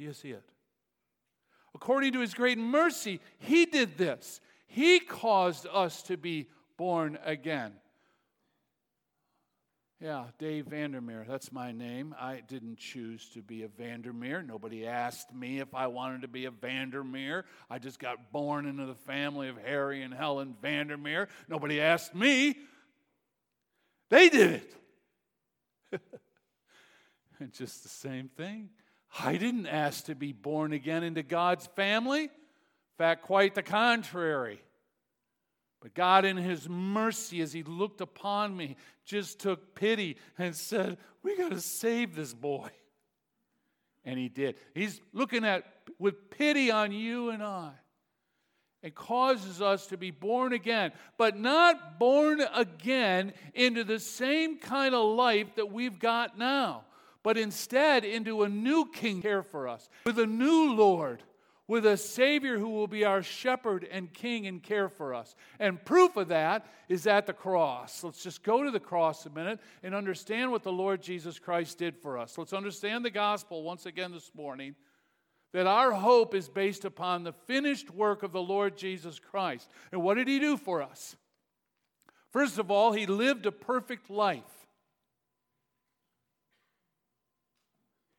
Do 0.00 0.06
you 0.06 0.14
see 0.14 0.30
it? 0.30 0.42
According 1.74 2.14
to 2.14 2.20
his 2.20 2.32
great 2.32 2.56
mercy, 2.56 3.20
he 3.38 3.66
did 3.66 3.98
this. 3.98 4.40
He 4.66 4.98
caused 4.98 5.66
us 5.70 6.02
to 6.04 6.16
be 6.16 6.48
born 6.78 7.18
again. 7.22 7.74
Yeah, 10.00 10.24
Dave 10.38 10.68
Vandermeer, 10.68 11.26
that's 11.28 11.52
my 11.52 11.72
name. 11.72 12.14
I 12.18 12.40
didn't 12.40 12.78
choose 12.78 13.28
to 13.34 13.42
be 13.42 13.64
a 13.64 13.68
Vandermeer. 13.68 14.42
Nobody 14.42 14.86
asked 14.86 15.34
me 15.34 15.60
if 15.60 15.74
I 15.74 15.88
wanted 15.88 16.22
to 16.22 16.28
be 16.28 16.46
a 16.46 16.50
Vandermeer. 16.50 17.44
I 17.68 17.78
just 17.78 17.98
got 17.98 18.32
born 18.32 18.64
into 18.64 18.86
the 18.86 18.94
family 18.94 19.48
of 19.48 19.58
Harry 19.58 20.02
and 20.02 20.14
Helen 20.14 20.56
Vandermeer. 20.62 21.28
Nobody 21.46 21.78
asked 21.78 22.14
me. 22.14 22.56
They 24.08 24.30
did 24.30 24.62
it. 25.92 26.00
it's 27.38 27.58
just 27.58 27.82
the 27.82 27.90
same 27.90 28.30
thing. 28.30 28.70
I 29.18 29.36
didn't 29.36 29.66
ask 29.66 30.04
to 30.04 30.14
be 30.14 30.32
born 30.32 30.72
again 30.72 31.02
into 31.02 31.22
God's 31.22 31.66
family. 31.74 32.24
In 32.24 32.30
fact, 32.98 33.22
quite 33.22 33.54
the 33.54 33.62
contrary. 33.62 34.60
But 35.80 35.94
God, 35.94 36.24
in 36.24 36.36
His 36.36 36.68
mercy, 36.68 37.40
as 37.40 37.52
He 37.52 37.62
looked 37.62 38.00
upon 38.00 38.56
me, 38.56 38.76
just 39.04 39.40
took 39.40 39.74
pity 39.74 40.16
and 40.38 40.54
said, 40.54 40.98
We 41.22 41.36
got 41.36 41.50
to 41.50 41.60
save 41.60 42.14
this 42.14 42.34
boy. 42.34 42.70
And 44.04 44.18
He 44.18 44.28
did. 44.28 44.56
He's 44.74 45.00
looking 45.12 45.44
at 45.44 45.64
with 45.98 46.30
pity 46.30 46.70
on 46.70 46.92
you 46.92 47.30
and 47.30 47.42
I 47.42 47.72
and 48.82 48.94
causes 48.94 49.60
us 49.60 49.88
to 49.88 49.96
be 49.98 50.10
born 50.10 50.52
again, 50.52 50.92
but 51.18 51.36
not 51.36 51.98
born 51.98 52.40
again 52.54 53.32
into 53.54 53.84
the 53.84 53.98
same 53.98 54.58
kind 54.58 54.94
of 54.94 55.16
life 55.16 55.54
that 55.56 55.70
we've 55.70 55.98
got 55.98 56.38
now 56.38 56.84
but 57.22 57.36
instead 57.36 58.04
into 58.04 58.42
a 58.42 58.48
new 58.48 58.86
king 58.92 59.22
care 59.22 59.42
for 59.42 59.68
us, 59.68 59.88
with 60.04 60.18
a 60.18 60.26
new 60.26 60.74
Lord, 60.74 61.22
with 61.68 61.86
a 61.86 61.96
Savior 61.96 62.58
who 62.58 62.70
will 62.70 62.88
be 62.88 63.04
our 63.04 63.22
shepherd 63.22 63.86
and 63.92 64.12
king 64.12 64.46
and 64.48 64.60
care 64.60 64.88
for 64.88 65.14
us. 65.14 65.36
And 65.60 65.84
proof 65.84 66.16
of 66.16 66.28
that 66.28 66.66
is 66.88 67.06
at 67.06 67.26
the 67.26 67.32
cross. 67.32 68.02
Let's 68.02 68.22
just 68.22 68.42
go 68.42 68.64
to 68.64 68.72
the 68.72 68.80
cross 68.80 69.24
a 69.24 69.30
minute 69.30 69.60
and 69.84 69.94
understand 69.94 70.50
what 70.50 70.64
the 70.64 70.72
Lord 70.72 71.00
Jesus 71.00 71.38
Christ 71.38 71.78
did 71.78 71.96
for 71.96 72.18
us. 72.18 72.36
Let's 72.36 72.52
understand 72.52 73.04
the 73.04 73.10
gospel 73.10 73.62
once 73.62 73.86
again 73.86 74.10
this 74.10 74.32
morning 74.34 74.74
that 75.52 75.66
our 75.66 75.92
hope 75.92 76.34
is 76.34 76.48
based 76.48 76.84
upon 76.84 77.22
the 77.22 77.32
finished 77.32 77.90
work 77.90 78.22
of 78.22 78.32
the 78.32 78.42
Lord 78.42 78.76
Jesus 78.76 79.18
Christ. 79.18 79.68
And 79.92 80.02
what 80.02 80.14
did 80.14 80.26
he 80.26 80.38
do 80.38 80.56
for 80.56 80.82
us? 80.82 81.16
First 82.32 82.58
of 82.58 82.70
all, 82.70 82.92
he 82.92 83.06
lived 83.06 83.46
a 83.46 83.52
perfect 83.52 84.10
life. 84.10 84.59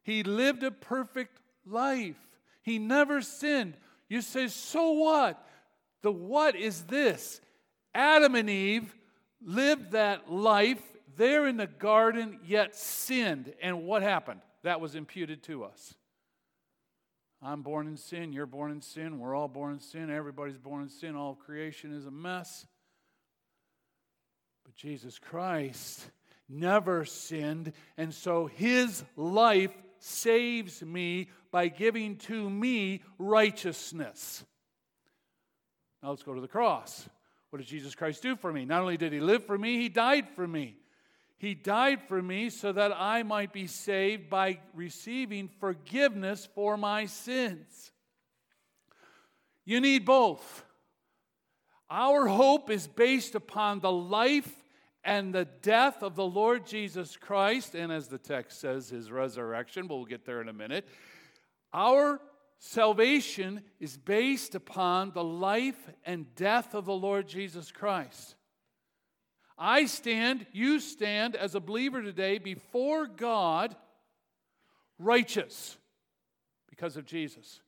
He 0.03 0.23
lived 0.23 0.63
a 0.63 0.71
perfect 0.71 1.37
life. 1.65 2.17
He 2.63 2.79
never 2.79 3.21
sinned. 3.21 3.75
You 4.09 4.21
say, 4.21 4.47
so 4.47 4.91
what? 4.91 5.43
The 6.01 6.11
what 6.11 6.55
is 6.55 6.83
this? 6.83 7.39
Adam 7.93 8.35
and 8.35 8.49
Eve 8.49 8.93
lived 9.41 9.91
that 9.91 10.31
life 10.31 10.81
there 11.15 11.47
in 11.47 11.57
the 11.57 11.67
garden, 11.67 12.39
yet 12.45 12.75
sinned. 12.75 13.53
And 13.61 13.83
what 13.83 14.01
happened? 14.01 14.41
That 14.63 14.81
was 14.81 14.95
imputed 14.95 15.43
to 15.43 15.63
us. 15.63 15.93
I'm 17.43 17.63
born 17.63 17.87
in 17.87 17.97
sin. 17.97 18.33
You're 18.33 18.45
born 18.45 18.71
in 18.71 18.81
sin. 18.81 19.19
We're 19.19 19.35
all 19.35 19.47
born 19.47 19.73
in 19.73 19.79
sin. 19.79 20.11
Everybody's 20.11 20.59
born 20.59 20.83
in 20.83 20.89
sin. 20.89 21.15
All 21.15 21.33
creation 21.33 21.93
is 21.93 22.05
a 22.05 22.11
mess. 22.11 22.67
But 24.63 24.75
Jesus 24.75 25.17
Christ 25.17 26.05
never 26.47 27.03
sinned. 27.03 27.73
And 27.97 28.13
so 28.13 28.45
his 28.45 29.03
life 29.15 29.73
saves 30.01 30.81
me 30.81 31.29
by 31.51 31.67
giving 31.67 32.17
to 32.17 32.49
me 32.49 33.01
righteousness. 33.17 34.43
Now 36.01 36.09
let's 36.09 36.23
go 36.23 36.33
to 36.33 36.41
the 36.41 36.47
cross. 36.47 37.07
What 37.49 37.59
did 37.59 37.67
Jesus 37.67 37.95
Christ 37.95 38.23
do 38.23 38.35
for 38.35 38.51
me? 38.51 38.65
Not 38.65 38.81
only 38.81 38.97
did 38.97 39.13
he 39.13 39.19
live 39.19 39.45
for 39.45 39.57
me, 39.57 39.77
he 39.77 39.89
died 39.89 40.27
for 40.35 40.47
me. 40.47 40.77
He 41.37 41.53
died 41.53 42.01
for 42.07 42.21
me 42.21 42.49
so 42.49 42.71
that 42.71 42.91
I 42.95 43.23
might 43.23 43.51
be 43.51 43.67
saved 43.67 44.29
by 44.29 44.59
receiving 44.73 45.49
forgiveness 45.59 46.47
for 46.53 46.77
my 46.77 47.07
sins. 47.07 47.91
You 49.65 49.81
need 49.81 50.05
both. 50.05 50.63
Our 51.89 52.27
hope 52.27 52.69
is 52.69 52.87
based 52.87 53.35
upon 53.35 53.79
the 53.79 53.91
life 53.91 54.60
and 55.03 55.33
the 55.33 55.45
death 55.61 56.03
of 56.03 56.15
the 56.15 56.25
Lord 56.25 56.65
Jesus 56.65 57.17
Christ, 57.17 57.75
and 57.75 57.91
as 57.91 58.07
the 58.07 58.17
text 58.17 58.59
says, 58.59 58.89
his 58.89 59.11
resurrection, 59.11 59.87
but 59.87 59.95
we'll 59.95 60.05
get 60.05 60.25
there 60.25 60.41
in 60.41 60.49
a 60.49 60.53
minute. 60.53 60.87
Our 61.73 62.21
salvation 62.59 63.63
is 63.79 63.97
based 63.97 64.53
upon 64.53 65.11
the 65.11 65.23
life 65.23 65.89
and 66.05 66.33
death 66.35 66.75
of 66.75 66.85
the 66.85 66.93
Lord 66.93 67.27
Jesus 67.27 67.71
Christ. 67.71 68.35
I 69.57 69.85
stand, 69.85 70.45
you 70.51 70.79
stand 70.79 71.35
as 71.35 71.55
a 71.55 71.59
believer 71.59 72.01
today 72.01 72.37
before 72.37 73.07
God 73.07 73.75
righteous 74.99 75.77
because 76.69 76.97
of 76.97 77.05
Jesus. 77.05 77.61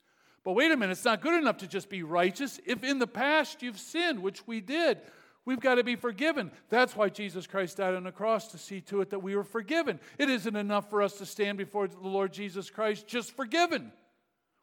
But 0.44 0.54
wait 0.54 0.72
a 0.72 0.78
minute, 0.78 0.94
it's 0.94 1.06
not 1.06 1.22
good 1.22 1.40
enough 1.40 1.58
to 1.58 1.68
just 1.68 1.90
be 1.90 2.04
righteous. 2.04 2.60
If 2.66 2.84
in 2.84 3.00
the 3.00 3.08
past 3.08 3.62
you've 3.62 3.80
sinned, 3.80 4.22
which 4.22 4.46
we 4.46 4.60
did, 4.60 5.00
We've 5.46 5.60
got 5.60 5.76
to 5.76 5.84
be 5.84 5.96
forgiven. 5.96 6.52
That's 6.70 6.96
why 6.96 7.10
Jesus 7.10 7.48
Christ 7.48 7.78
died 7.78 7.96
on 7.96 8.04
the 8.04 8.12
cross 8.12 8.48
to 8.50 8.58
see 8.58 8.80
to 8.82 9.02
it 9.02 9.10
that 9.10 9.20
we 9.20 9.36
were 9.36 9.44
forgiven. 9.44 10.00
It 10.18 10.30
isn't 10.30 10.56
enough 10.56 10.90
for 10.90 11.02
us 11.02 11.18
to 11.18 11.26
stand 11.26 11.58
before 11.58 11.88
the 11.88 12.00
Lord 12.00 12.32
Jesus 12.32 12.70
Christ 12.70 13.08
just 13.08 13.36
forgiven. 13.36 13.92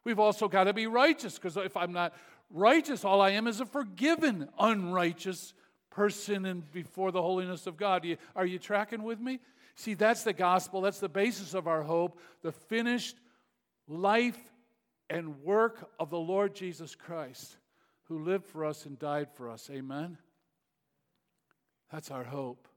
We've 0.03 0.19
also 0.19 0.47
got 0.47 0.63
to 0.63 0.73
be 0.73 0.87
righteous 0.87 1.35
because 1.35 1.55
if 1.57 1.77
I'm 1.77 1.93
not 1.93 2.13
righteous, 2.49 3.05
all 3.05 3.21
I 3.21 3.31
am 3.31 3.45
is 3.45 3.59
a 3.59 3.65
forgiven, 3.65 4.49
unrighteous 4.57 5.53
person 5.91 6.45
and 6.45 6.69
before 6.71 7.11
the 7.11 7.21
holiness 7.21 7.67
of 7.67 7.77
God. 7.77 8.03
Are 8.03 8.07
you, 8.07 8.17
are 8.35 8.45
you 8.45 8.57
tracking 8.57 9.03
with 9.03 9.19
me? 9.19 9.39
See, 9.75 9.93
that's 9.93 10.23
the 10.23 10.33
gospel. 10.33 10.81
That's 10.81 10.99
the 10.99 11.09
basis 11.09 11.53
of 11.53 11.67
our 11.67 11.83
hope. 11.83 12.19
The 12.41 12.51
finished 12.51 13.17
life 13.87 14.39
and 15.11 15.43
work 15.43 15.91
of 15.99 16.09
the 16.09 16.19
Lord 16.19 16.55
Jesus 16.55 16.95
Christ, 16.95 17.57
who 18.05 18.23
lived 18.23 18.47
for 18.47 18.65
us 18.65 18.85
and 18.85 18.97
died 18.97 19.27
for 19.35 19.49
us. 19.49 19.69
Amen. 19.71 20.17
That's 21.91 22.11
our 22.11 22.23
hope. 22.23 22.67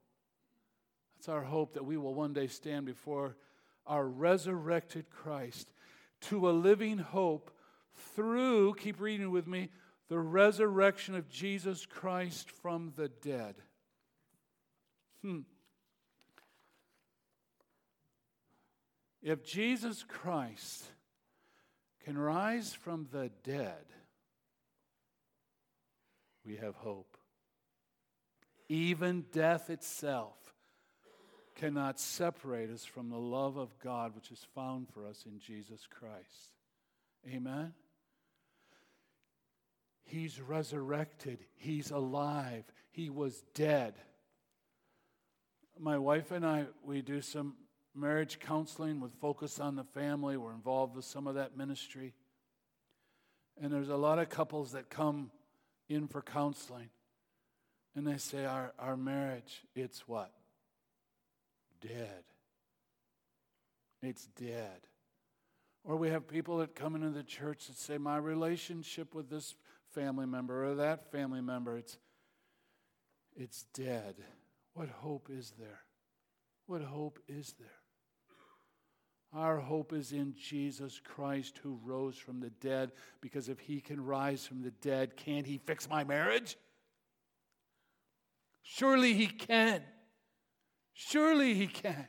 That's 1.17 1.29
our 1.29 1.43
hope 1.43 1.75
that 1.75 1.85
we 1.85 1.97
will 1.97 2.15
one 2.15 2.33
day 2.33 2.49
stand 2.49 2.87
before 2.87 3.37
our 3.87 4.07
resurrected 4.07 5.11
Christ 5.11 5.73
to 6.23 6.49
a 6.49 6.53
living 6.53 6.99
hope 6.99 7.51
through, 8.15 8.75
keep 8.75 9.01
reading 9.01 9.31
with 9.31 9.47
me, 9.47 9.71
the 10.09 10.19
resurrection 10.19 11.15
of 11.15 11.29
Jesus 11.29 11.87
Christ 11.87 12.51
from 12.51 12.93
the 12.97 13.09
dead. 13.09 13.55
Hmm. 15.23 15.41
If 19.23 19.45
Jesus 19.45 20.05
Christ 20.07 20.85
can 22.05 22.19
rise 22.19 22.75
from 22.75 23.09
the 23.11 23.31
dead, 23.43 23.85
we 26.45 26.57
have 26.57 26.75
hope. 26.75 27.14
Even 28.69 29.27
death 29.33 29.71
itself 29.71 30.37
cannot 31.55 32.01
separate 32.01 32.71
us 32.71 32.85
from 32.85 33.11
the 33.11 33.19
love 33.19 33.57
of 33.57 33.79
God 33.79 34.15
which 34.15 34.31
is 34.31 34.47
found 34.55 34.89
for 34.89 35.07
us 35.07 35.25
in 35.27 35.39
Jesus 35.39 35.87
Christ. 35.89 36.53
Amen? 37.29 37.73
He's 40.05 40.41
resurrected. 40.41 41.39
He's 41.57 41.91
alive. 41.91 42.65
He 42.91 43.11
was 43.11 43.43
dead. 43.55 43.95
My 45.79 45.99
wife 45.99 46.31
and 46.31 46.45
I, 46.47 46.67
we 46.85 47.03
do 47.03 47.21
some 47.21 47.55
marriage 47.95 48.39
counseling 48.41 49.01
with 49.01 49.13
focus 49.15 49.59
on 49.59 49.77
the 49.77 49.85
family. 49.85 50.37
We're 50.37 50.53
involved 50.53 50.97
with 50.97 51.05
some 51.05 51.27
of 51.27 51.37
that 51.37 51.57
ministry. 51.57 52.15
And 53.61 53.73
there's 53.73 53.89
a 53.89 53.97
lot 53.97 54.19
of 54.19 54.29
couples 54.29 54.73
that 54.73 54.91
come 54.91 55.31
in 55.89 56.09
for 56.09 56.23
counseling. 56.23 56.89
And 57.97 58.07
they 58.07 58.19
say, 58.19 58.45
Our, 58.45 58.73
our 58.79 58.97
marriage, 58.97 59.63
it's 59.75 60.07
what? 60.09 60.33
Dead. 61.81 62.25
It's 64.03 64.27
dead. 64.27 64.87
Or 65.85 65.97
we 65.97 66.09
have 66.09 66.27
people 66.27 66.59
that 66.59 66.75
come 66.75 66.95
into 66.95 67.11
the 67.11 67.23
church 67.23 67.67
that 67.67 67.77
say, 67.77 67.99
My 67.99 68.17
relationship 68.17 69.15
with 69.15 69.31
this 69.31 69.55
family 69.93 70.27
member 70.27 70.65
or 70.65 70.75
that 70.77 71.11
family 71.13 71.41
member, 71.41 71.77
it's, 71.77 71.99
it's 73.37 73.65
dead. 73.75 74.17
What 74.75 74.89
hope 74.89 75.29
is 75.31 75.53
there? 75.59 75.81
What 76.67 76.83
hope 76.83 77.21
is 77.29 77.55
there? 77.59 77.69
Our 79.35 79.59
hope 79.59 79.93
is 79.93 80.13
in 80.13 80.35
Jesus 80.41 81.01
Christ 81.03 81.59
who 81.63 81.81
rose 81.85 82.17
from 82.17 82.41
the 82.41 82.51
dead 82.51 82.93
because 83.21 83.49
if 83.49 83.59
he 83.59 83.81
can 83.81 84.05
rise 84.05 84.47
from 84.47 84.63
the 84.63 84.71
dead, 84.71 85.17
can't 85.17 85.47
he 85.47 85.59
fix 85.59 85.89
my 85.89 86.05
marriage? 86.05 86.57
Surely 88.65 89.15
he 89.15 89.27
can. 89.27 89.83
Surely 90.95 91.55
he 91.55 91.67
can. 91.67 92.09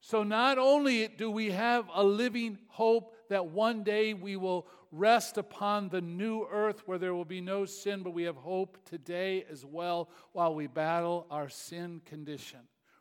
So, 0.00 0.22
not 0.22 0.56
only 0.56 1.08
do 1.08 1.30
we 1.30 1.50
have 1.50 1.90
a 1.92 2.02
living 2.02 2.58
hope 2.68 3.14
that 3.28 3.46
one 3.46 3.82
day 3.82 4.14
we 4.14 4.36
will 4.36 4.66
rest 4.92 5.36
upon 5.36 5.88
the 5.88 6.00
new 6.00 6.46
earth 6.50 6.82
where 6.86 6.98
there 6.98 7.14
will 7.14 7.24
be 7.24 7.40
no 7.40 7.64
sin, 7.64 8.02
but 8.02 8.14
we 8.14 8.22
have 8.22 8.36
hope 8.36 8.78
today 8.86 9.44
as 9.50 9.64
well 9.64 10.08
while 10.32 10.54
we 10.54 10.66
battle 10.66 11.26
our 11.30 11.48
sin 11.48 12.00
condition. 12.06 12.60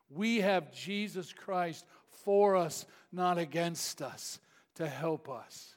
We 0.10 0.42
have 0.42 0.74
Jesus 0.74 1.32
Christ 1.32 1.86
for 2.08 2.56
us, 2.56 2.86
not 3.12 3.38
against 3.38 4.02
us, 4.02 4.40
to 4.76 4.88
help 4.88 5.30
us 5.30 5.76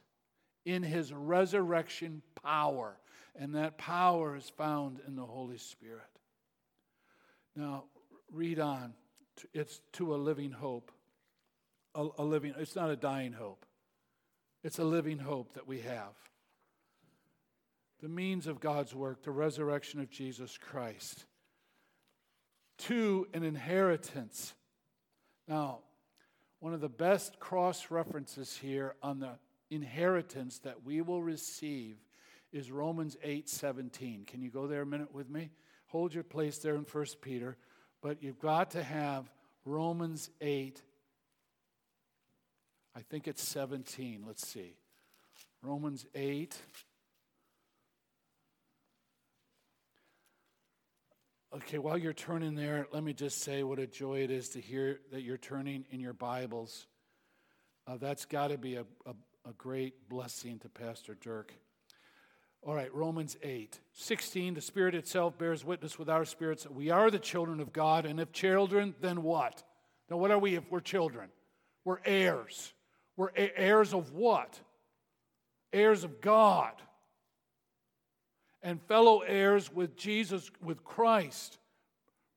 in 0.65 0.83
his 0.83 1.13
resurrection 1.13 2.23
power. 2.43 2.97
And 3.37 3.55
that 3.55 3.79
power 3.79 4.37
is 4.37 4.49
found 4.49 5.01
in 5.07 5.17
the 5.17 5.25
Holy 5.25 5.59
Spirit. 5.59 6.12
Now, 7.55 7.85
read 8.31 8.59
on. 8.59 8.95
It's 9.53 9.81
to 9.95 10.15
a 10.15 10.17
living 10.17 10.51
hope. 10.51 10.91
A, 11.95 12.09
a 12.19 12.25
living, 12.25 12.55
it's 12.59 12.77
not 12.77 12.91
a 12.91 12.97
dying 12.97 13.33
hope. 13.33 13.67
It's 14.65 14.79
a 14.79 14.85
living 14.85 15.19
hope 15.19 15.55
that 15.55 15.67
we 15.67 15.81
have. 15.81 16.15
The 18.01 18.09
means 18.09 18.47
of 18.47 18.61
God's 18.61 18.95
work, 18.95 19.23
the 19.23 19.31
resurrection 19.31 20.01
of 20.01 20.11
Jesus 20.11 20.59
Christ. 20.59 21.25
To 22.79 23.27
an 23.33 23.45
inheritance. 23.45 24.55
Now, 25.47 25.81
one 26.61 26.75
of 26.75 26.81
the 26.81 26.89
best 26.89 27.39
cross 27.39 27.91
references 27.91 28.57
here 28.57 28.95
on 29.03 29.19
the 29.19 29.39
inheritance 29.71 30.59
that 30.61 30.85
we 30.85 31.01
will 31.01 31.23
receive 31.23 31.97
is 32.53 32.71
Romans 32.71 33.17
8 33.23 33.49
17. 33.49 34.25
Can 34.27 34.43
you 34.43 34.51
go 34.51 34.67
there 34.67 34.83
a 34.83 34.87
minute 34.87 35.13
with 35.13 35.29
me? 35.29 35.51
Hold 35.93 36.15
your 36.15 36.25
place 36.25 36.57
there 36.57 36.75
in 36.75 36.87
1 36.91 37.07
Peter, 37.21 37.59
but 38.01 38.23
you've 38.23 38.39
got 38.39 38.71
to 38.71 38.83
have 38.83 39.31
Romans 39.67 40.31
8. 40.41 40.81
I 42.97 43.01
think 43.01 43.29
it's 43.29 43.47
17. 43.47 44.25
Let's 44.27 44.49
see. 44.49 44.73
Romans 45.61 46.07
8. 46.15 46.57
Okay, 51.57 51.77
while 51.77 51.99
you're 51.99 52.15
turning 52.15 52.55
there, 52.55 52.87
let 52.91 53.05
me 53.05 53.13
just 53.13 53.43
say 53.43 53.63
what 53.63 53.79
a 53.79 53.87
joy 53.87 54.21
it 54.21 54.31
is 54.31 54.49
to 54.51 54.63
hear 54.63 55.01
that 55.11 55.21
you're 55.21 55.37
turning 55.37 55.85
in 55.91 56.01
your 56.01 56.15
Bibles. 56.15 56.87
Uh, 57.87 57.99
that's 57.99 58.25
got 58.25 58.49
to 58.49 58.57
be 58.57 58.77
a, 58.77 58.87
a, 59.05 59.15
a 59.47 59.53
great 59.59 60.09
blessing 60.09 60.59
to 60.61 60.71
Pastor 60.71 61.19
Dirk. 61.21 61.53
All 62.65 62.75
right, 62.75 62.95
Romans 62.95 63.37
8, 63.43 63.81
16. 63.93 64.55
The 64.55 64.61
Spirit 64.61 64.95
itself 64.95 65.37
bears 65.37 65.65
witness 65.65 65.99
with 65.99 66.09
our 66.09 66.25
spirits 66.25 66.63
that 66.63 66.75
we 66.75 66.91
are 66.91 67.11
the 67.11 67.19
children 67.19 67.61
of 67.61 67.73
God, 67.73 68.07
and 68.07 68.21
if 68.21 68.33
children, 68.33 68.95
then 69.01 69.23
what? 69.23 69.65
Now, 70.09 70.17
what 70.17 70.31
are 70.31 70.39
we 70.39 70.55
if 70.55 70.71
we're 70.71 70.81
children? 70.81 71.31
We're 71.85 71.99
heirs. 72.05 72.73
We're 73.17 73.31
heirs 73.35 73.93
of 73.93 74.13
what? 74.13 74.61
Heirs 75.73 76.05
of 76.05 76.21
God 76.21 76.73
and 78.63 78.81
fellow 78.83 79.21
heirs 79.21 79.73
with 79.73 79.97
Jesus, 79.97 80.51
with 80.63 80.85
Christ, 80.85 81.59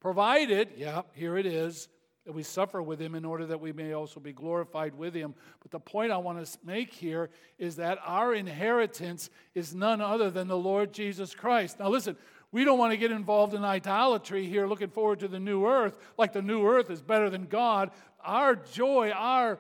provided, 0.02 0.70
yeah, 0.76 1.04
here 1.14 1.38
it 1.38 1.46
is, 1.46 1.88
that 2.26 2.34
we 2.34 2.44
suffer 2.44 2.82
with 2.82 3.00
him 3.00 3.14
in 3.14 3.24
order 3.24 3.46
that 3.46 3.62
we 3.62 3.72
may 3.72 3.94
also 3.94 4.20
be 4.20 4.34
glorified 4.34 4.96
with 4.96 5.14
him. 5.14 5.36
But 5.62 5.72
the 5.72 5.80
point 5.80 6.12
I 6.12 6.18
want 6.18 6.44
to 6.44 6.58
make 6.66 6.92
here 6.92 7.30
is 7.60 7.76
that 7.76 8.00
our 8.04 8.34
inheritance 8.34 9.30
is 9.54 9.76
none 9.76 10.02
other 10.02 10.32
than 10.32 10.48
the 10.48 10.58
Lord 10.58 10.92
Jesus 10.92 11.36
Christ. 11.36 11.80
Now, 11.80 11.90
listen, 11.90 12.18
we 12.52 12.64
don't 12.64 12.80
want 12.80 12.92
to 12.92 12.98
get 12.98 13.12
involved 13.12 13.54
in 13.54 13.64
idolatry 13.64 14.48
here, 14.48 14.66
looking 14.66 14.90
forward 14.90 15.20
to 15.20 15.28
the 15.28 15.40
new 15.40 15.68
earth, 15.68 15.96
like 16.18 16.34
the 16.34 16.42
new 16.42 16.66
earth 16.66 16.90
is 16.90 17.02
better 17.02 17.30
than 17.30 17.46
God. 17.46 17.92
Our 18.24 18.56
joy, 18.56 19.12
our, 19.12 19.60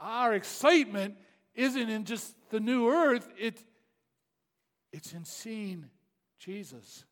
our 0.00 0.32
excitement 0.32 1.16
isn't 1.54 1.88
in 1.88 2.04
just 2.04 2.34
the 2.50 2.60
new 2.60 2.88
earth, 2.88 3.28
it, 3.38 3.62
it's 4.92 5.12
in 5.12 5.24
seeing 5.24 5.86
Jesus. 6.38 7.04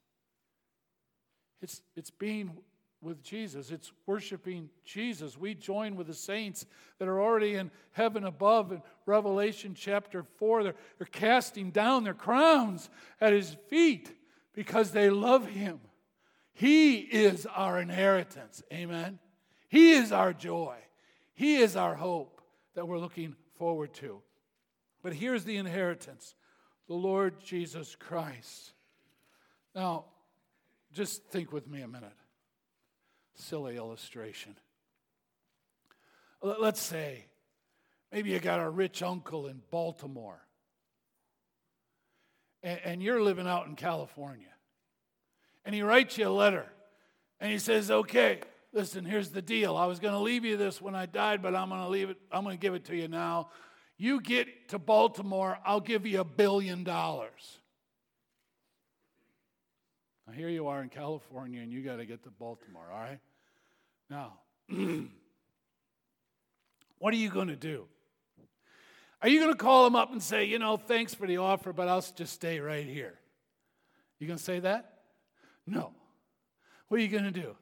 It's, 1.60 1.82
it's 1.96 2.10
being 2.10 2.52
with 3.04 3.22
Jesus, 3.22 3.70
it's 3.70 3.92
worshiping 4.06 4.70
Jesus. 4.84 5.38
We 5.38 5.54
join 5.54 5.94
with 5.94 6.06
the 6.06 6.14
saints 6.14 6.66
that 6.98 7.08
are 7.08 7.20
already 7.20 7.54
in 7.54 7.70
heaven 7.92 8.24
above 8.24 8.72
in 8.72 8.82
Revelation 9.06 9.74
chapter 9.74 10.24
4. 10.38 10.64
They're, 10.64 10.74
they're 10.98 11.06
casting 11.06 11.70
down 11.70 12.04
their 12.04 12.14
crowns 12.14 12.88
at 13.20 13.32
his 13.32 13.56
feet 13.68 14.12
because 14.54 14.90
they 14.90 15.10
love 15.10 15.46
him. 15.46 15.80
He 16.54 16.96
is 16.96 17.46
our 17.46 17.80
inheritance. 17.80 18.62
Amen. 18.72 19.18
He 19.68 19.92
is 19.92 20.12
our 20.12 20.32
joy. 20.32 20.76
He 21.34 21.56
is 21.56 21.76
our 21.76 21.94
hope 21.94 22.40
that 22.74 22.86
we're 22.86 22.98
looking 22.98 23.34
forward 23.58 23.92
to. 23.94 24.22
But 25.02 25.12
here's 25.14 25.44
the 25.44 25.56
inheritance 25.56 26.34
the 26.86 26.94
Lord 26.94 27.40
Jesus 27.40 27.96
Christ. 27.96 28.72
Now, 29.74 30.04
just 30.92 31.24
think 31.26 31.52
with 31.52 31.66
me 31.66 31.82
a 31.82 31.88
minute. 31.88 32.12
Silly 33.34 33.76
illustration. 33.76 34.56
Let's 36.42 36.80
say 36.80 37.26
maybe 38.12 38.30
you 38.30 38.38
got 38.38 38.60
a 38.60 38.68
rich 38.68 39.02
uncle 39.02 39.46
in 39.46 39.62
Baltimore, 39.70 40.40
and 42.62 43.02
you're 43.02 43.22
living 43.22 43.46
out 43.46 43.66
in 43.66 43.76
California. 43.76 44.48
And 45.64 45.74
he 45.74 45.82
writes 45.82 46.18
you 46.18 46.28
a 46.28 46.30
letter, 46.30 46.66
and 47.40 47.50
he 47.50 47.58
says, 47.58 47.90
Okay, 47.90 48.40
listen, 48.72 49.04
here's 49.04 49.30
the 49.30 49.42
deal. 49.42 49.76
I 49.76 49.86
was 49.86 49.98
going 49.98 50.14
to 50.14 50.20
leave 50.20 50.44
you 50.44 50.56
this 50.56 50.80
when 50.80 50.94
I 50.94 51.06
died, 51.06 51.42
but 51.42 51.54
I'm 51.54 51.70
going 51.70 51.80
to 51.80 51.88
leave 51.88 52.10
it, 52.10 52.18
I'm 52.30 52.44
going 52.44 52.56
to 52.56 52.60
give 52.60 52.74
it 52.74 52.84
to 52.86 52.96
you 52.96 53.08
now. 53.08 53.48
You 53.96 54.20
get 54.20 54.68
to 54.70 54.78
Baltimore, 54.78 55.58
I'll 55.64 55.80
give 55.80 56.04
you 56.04 56.20
a 56.20 56.24
billion 56.24 56.84
dollars. 56.84 57.60
Now, 60.26 60.32
here 60.32 60.48
you 60.48 60.68
are 60.68 60.82
in 60.82 60.88
California 60.88 61.60
and 61.60 61.72
you 61.72 61.82
got 61.82 61.96
to 61.96 62.06
get 62.06 62.22
to 62.24 62.30
Baltimore, 62.30 62.86
all 62.92 63.00
right? 63.00 63.20
Now, 64.08 64.38
what 66.98 67.12
are 67.12 67.18
you 67.18 67.30
going 67.30 67.48
to 67.48 67.56
do? 67.56 67.86
Are 69.20 69.28
you 69.28 69.40
going 69.40 69.52
to 69.52 69.58
call 69.58 69.84
them 69.84 69.96
up 69.96 70.12
and 70.12 70.22
say, 70.22 70.44
you 70.44 70.58
know, 70.58 70.76
thanks 70.76 71.14
for 71.14 71.26
the 71.26 71.38
offer, 71.38 71.72
but 71.72 71.88
I'll 71.88 72.02
just 72.02 72.32
stay 72.32 72.60
right 72.60 72.86
here? 72.86 73.18
You 74.18 74.26
going 74.26 74.38
to 74.38 74.44
say 74.44 74.60
that? 74.60 74.98
No. 75.66 75.92
What 76.88 77.00
are 77.00 77.02
you 77.02 77.08
going 77.08 77.24
to 77.24 77.30
do? 77.30 77.56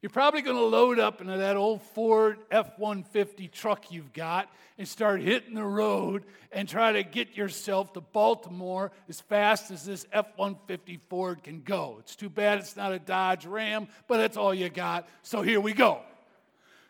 You're 0.00 0.10
probably 0.10 0.42
going 0.42 0.56
to 0.56 0.64
load 0.64 1.00
up 1.00 1.20
into 1.20 1.38
that 1.38 1.56
old 1.56 1.82
Ford 1.82 2.38
F 2.52 2.78
150 2.78 3.48
truck 3.48 3.90
you've 3.90 4.12
got 4.12 4.48
and 4.78 4.86
start 4.86 5.20
hitting 5.20 5.54
the 5.54 5.64
road 5.64 6.22
and 6.52 6.68
try 6.68 6.92
to 6.92 7.02
get 7.02 7.36
yourself 7.36 7.92
to 7.94 8.00
Baltimore 8.00 8.92
as 9.08 9.20
fast 9.20 9.72
as 9.72 9.84
this 9.84 10.06
F 10.12 10.26
150 10.36 11.00
Ford 11.08 11.42
can 11.42 11.62
go. 11.62 11.96
It's 11.98 12.14
too 12.14 12.28
bad 12.28 12.58
it's 12.58 12.76
not 12.76 12.92
a 12.92 13.00
Dodge 13.00 13.44
Ram, 13.44 13.88
but 14.06 14.18
that's 14.18 14.36
all 14.36 14.54
you 14.54 14.68
got. 14.68 15.08
So 15.22 15.42
here 15.42 15.60
we 15.60 15.72
go. 15.72 16.00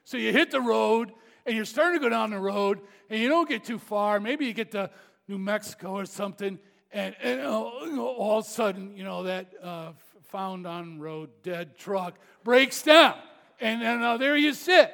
So 0.05 0.19
you 0.19 0.31
hit 0.31 0.51
the 0.51 0.61
road 0.61 1.11
and 1.47 1.57
you're 1.57 1.65
starting 1.65 2.01
to 2.01 2.05
go 2.05 2.11
down 2.11 2.29
the 2.29 2.39
road 2.39 2.79
and 3.09 3.19
you 3.19 3.31
don't 3.31 3.49
get 3.49 3.65
too 3.65 3.79
far. 3.79 4.21
Maybe 4.21 4.45
you 4.45 4.53
get 4.53 4.73
to 4.73 4.91
New 5.29 5.39
Mexico 5.39 5.93
or 5.93 6.05
something, 6.05 6.59
and, 6.93 7.15
and 7.23 7.41
all 7.43 8.39
of 8.39 8.45
a 8.45 8.49
sudden, 8.49 8.95
you 8.97 9.05
know, 9.05 9.23
that. 9.23 9.47
Uh, 9.63 9.93
found 10.29 10.67
on 10.67 10.99
road 10.99 11.31
dead 11.43 11.77
truck 11.77 12.19
breaks 12.45 12.83
down. 12.83 13.15
And 13.61 13.83
then 13.83 14.03
uh, 14.03 14.17
there 14.17 14.37
you 14.37 14.53
sit. 14.55 14.93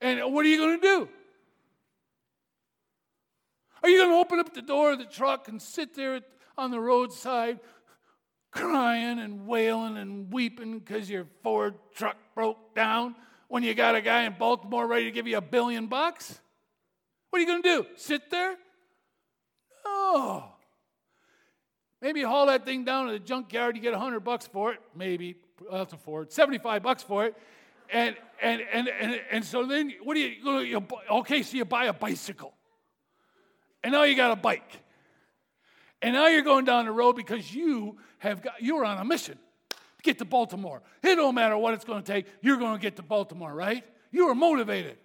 And 0.00 0.32
what 0.32 0.44
are 0.44 0.48
you 0.48 0.58
going 0.58 0.80
to 0.80 0.86
do? 0.86 1.08
Are 3.82 3.88
you 3.88 3.98
going 3.98 4.10
to 4.10 4.16
open 4.16 4.38
up 4.38 4.54
the 4.54 4.62
door 4.62 4.92
of 4.92 4.98
the 4.98 5.04
truck 5.04 5.48
and 5.48 5.60
sit 5.60 5.94
there 5.94 6.20
on 6.56 6.70
the 6.70 6.80
roadside 6.80 7.60
crying 8.50 9.18
and 9.18 9.46
wailing 9.46 9.96
and 9.96 10.32
weeping 10.32 10.78
because 10.78 11.10
your 11.10 11.26
Ford 11.42 11.74
truck 11.94 12.16
broke 12.34 12.74
down 12.74 13.14
when 13.48 13.62
you 13.62 13.74
got 13.74 13.94
a 13.94 14.00
guy 14.00 14.22
in 14.22 14.34
Baltimore 14.38 14.86
ready 14.86 15.04
to 15.04 15.10
give 15.10 15.26
you 15.26 15.36
a 15.36 15.42
billion 15.42 15.86
bucks? 15.86 16.40
What 17.30 17.38
are 17.38 17.40
you 17.40 17.46
going 17.46 17.62
to 17.62 17.82
do? 17.82 17.86
Sit 17.96 18.30
there? 18.30 18.56
No. 19.84 20.53
Maybe 22.04 22.20
you 22.20 22.28
haul 22.28 22.44
that 22.48 22.66
thing 22.66 22.84
down 22.84 23.06
to 23.06 23.12
the 23.12 23.18
junkyard, 23.18 23.76
you 23.76 23.80
get 23.80 23.92
100 23.92 24.20
bucks 24.20 24.46
for 24.46 24.74
it. 24.74 24.80
Maybe. 24.94 25.36
That's 25.72 25.94
a 25.94 25.96
Ford. 25.96 26.30
75 26.30 26.82
bucks 26.82 27.02
for 27.02 27.24
it. 27.24 27.34
And, 27.90 28.14
and, 28.42 28.60
and, 28.70 28.88
and, 28.88 29.20
and 29.30 29.42
so 29.42 29.64
then, 29.64 29.90
what 30.02 30.12
do 30.12 30.20
you, 30.20 30.60
you, 30.60 30.86
okay, 31.10 31.42
so 31.42 31.56
you 31.56 31.64
buy 31.64 31.86
a 31.86 31.94
bicycle. 31.94 32.52
And 33.82 33.92
now 33.92 34.02
you 34.02 34.16
got 34.16 34.32
a 34.32 34.36
bike. 34.36 34.70
And 36.02 36.12
now 36.12 36.26
you're 36.26 36.42
going 36.42 36.66
down 36.66 36.84
the 36.84 36.92
road 36.92 37.16
because 37.16 37.54
you 37.54 37.96
have 38.18 38.42
got, 38.42 38.60
you're 38.60 38.84
on 38.84 38.98
a 38.98 39.04
mission 39.06 39.38
to 39.70 40.02
get 40.02 40.18
to 40.18 40.26
Baltimore. 40.26 40.82
It 41.02 41.14
don't 41.14 41.34
matter 41.34 41.56
what 41.56 41.72
it's 41.72 41.86
going 41.86 42.02
to 42.02 42.12
take, 42.12 42.26
you're 42.42 42.58
going 42.58 42.76
to 42.76 42.82
get 42.82 42.96
to 42.96 43.02
Baltimore, 43.02 43.54
right? 43.54 43.82
You 44.12 44.28
are 44.28 44.34
motivated. 44.34 44.98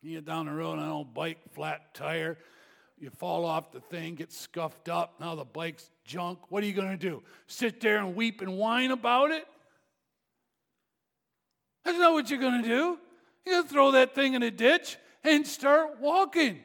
You 0.00 0.14
get 0.14 0.24
down 0.24 0.46
the 0.46 0.52
road 0.52 0.78
on 0.78 0.84
an 0.84 0.88
old 0.88 1.12
bike, 1.12 1.36
flat 1.52 1.92
tire. 1.92 2.38
You 2.98 3.10
fall 3.10 3.44
off 3.44 3.72
the 3.72 3.80
thing, 3.80 4.14
get 4.14 4.32
scuffed 4.32 4.88
up. 4.88 5.14
Now 5.20 5.34
the 5.34 5.44
bike's 5.44 5.90
junk. 6.04 6.38
What 6.50 6.62
are 6.62 6.66
you 6.66 6.72
going 6.72 6.90
to 6.90 6.96
do? 6.96 7.22
Sit 7.46 7.80
there 7.80 7.98
and 7.98 8.14
weep 8.14 8.40
and 8.40 8.56
whine 8.56 8.92
about 8.92 9.30
it? 9.30 9.46
That's 11.84 11.98
not 11.98 12.12
what 12.12 12.30
you're 12.30 12.40
going 12.40 12.62
to 12.62 12.68
do. 12.68 12.98
You're 13.44 13.56
going 13.56 13.64
to 13.64 13.68
throw 13.68 13.90
that 13.92 14.14
thing 14.14 14.34
in 14.34 14.42
a 14.42 14.50
ditch 14.50 14.96
and 15.22 15.46
start 15.46 16.00
walking. 16.00 16.60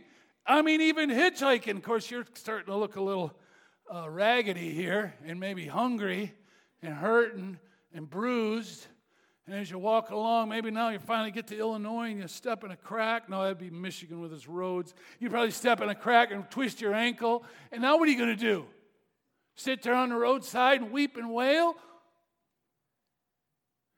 I 0.46 0.62
mean, 0.62 0.82
even 0.82 1.10
hitchhiking. 1.10 1.78
Of 1.78 1.84
course, 1.84 2.10
you're 2.10 2.26
starting 2.36 2.68
to 2.68 2.76
look 2.76 2.96
a 2.96 3.02
little 3.02 3.34
uh, 3.94 4.10
raggedy 4.10 4.72
here 4.72 5.16
and 5.26 5.40
maybe 5.40 5.68
hungry 5.68 6.34
and 6.82 6.94
hurting 6.94 7.60
and 7.94 8.10
bruised. 8.10 8.88
And 9.50 9.58
as 9.58 9.72
you 9.72 9.80
walk 9.80 10.12
along, 10.12 10.50
maybe 10.50 10.70
now 10.70 10.90
you 10.90 11.00
finally 11.00 11.32
get 11.32 11.48
to 11.48 11.58
Illinois 11.58 12.12
and 12.12 12.20
you 12.20 12.28
step 12.28 12.64
in 12.64 12.70
a 12.70 12.78
crack. 12.78 13.30
No, 13.30 13.42
that'd 13.42 13.58
be 13.58 13.72
Michigan 13.72 14.22
with 14.22 14.32
its 14.32 14.48
roads. 14.48 14.94
You'd 15.18 15.32
probably 15.32 15.50
step 15.50 15.82
in 15.82 15.90
a 15.90 15.96
crack 15.96 16.30
and 16.30 16.48
twist 16.52 16.80
your 16.80 16.94
ankle. 16.94 17.44
And 17.72 17.82
now 17.82 17.98
what 17.98 18.08
are 18.08 18.12
you 18.12 18.18
going 18.20 18.30
to 18.30 18.40
do? 18.40 18.68
Sit 19.56 19.82
there 19.82 19.96
on 19.96 20.10
the 20.10 20.16
roadside 20.16 20.82
and 20.82 20.92
weep 20.92 21.18
and 21.18 21.34
wail? 21.34 21.76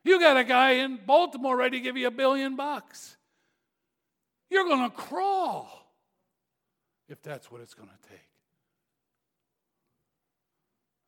You 0.05 0.21
got 0.21 0.37
a 0.37 0.45
guy 0.45 0.71
in 0.71 0.97
Baltimore 1.05 1.57
ready 1.57 1.79
to 1.79 1.83
give 1.83 1.97
you 1.97 2.07
a 2.07 2.11
billion 2.11 2.55
bucks. 2.55 3.17
You're 4.49 4.63
going 4.63 4.89
to 4.89 4.95
crawl 4.95 5.69
if 7.09 7.21
that's 7.21 7.51
what 7.51 7.59
it's 7.59 7.73
going 7.73 7.89
to 7.89 8.09
take. 8.09 8.19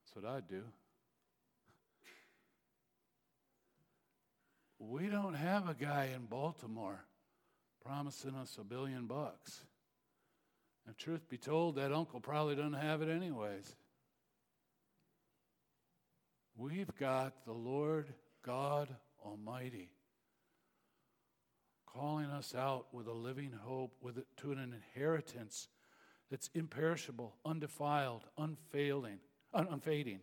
That's 0.03 0.21
what 0.21 0.35
I'd 0.35 0.49
do. 0.49 0.63
We 4.89 5.07
don't 5.07 5.35
have 5.35 5.69
a 5.69 5.73
guy 5.73 6.09
in 6.13 6.25
Baltimore 6.25 7.05
promising 7.85 8.35
us 8.35 8.57
a 8.59 8.63
billion 8.63 9.07
bucks. 9.07 9.63
And 10.85 10.97
truth 10.97 11.29
be 11.29 11.37
told, 11.37 11.75
that 11.75 11.93
uncle 11.93 12.19
probably 12.19 12.55
doesn't 12.55 12.73
have 12.73 13.01
it 13.01 13.09
anyways. 13.09 13.75
We've 16.57 16.93
got 16.97 17.45
the 17.45 17.53
Lord 17.53 18.07
God 18.45 18.89
Almighty 19.25 19.89
calling 21.85 22.25
us 22.25 22.53
out 22.53 22.87
with 22.91 23.07
a 23.07 23.13
living 23.13 23.53
hope, 23.63 23.95
with 24.01 24.17
it, 24.17 24.27
to 24.37 24.51
an 24.51 24.59
inheritance 24.59 25.69
that's 26.29 26.49
imperishable, 26.53 27.35
undefiled, 27.45 28.23
unfailing, 28.37 29.19
un- 29.53 29.67
unfading. 29.71 30.19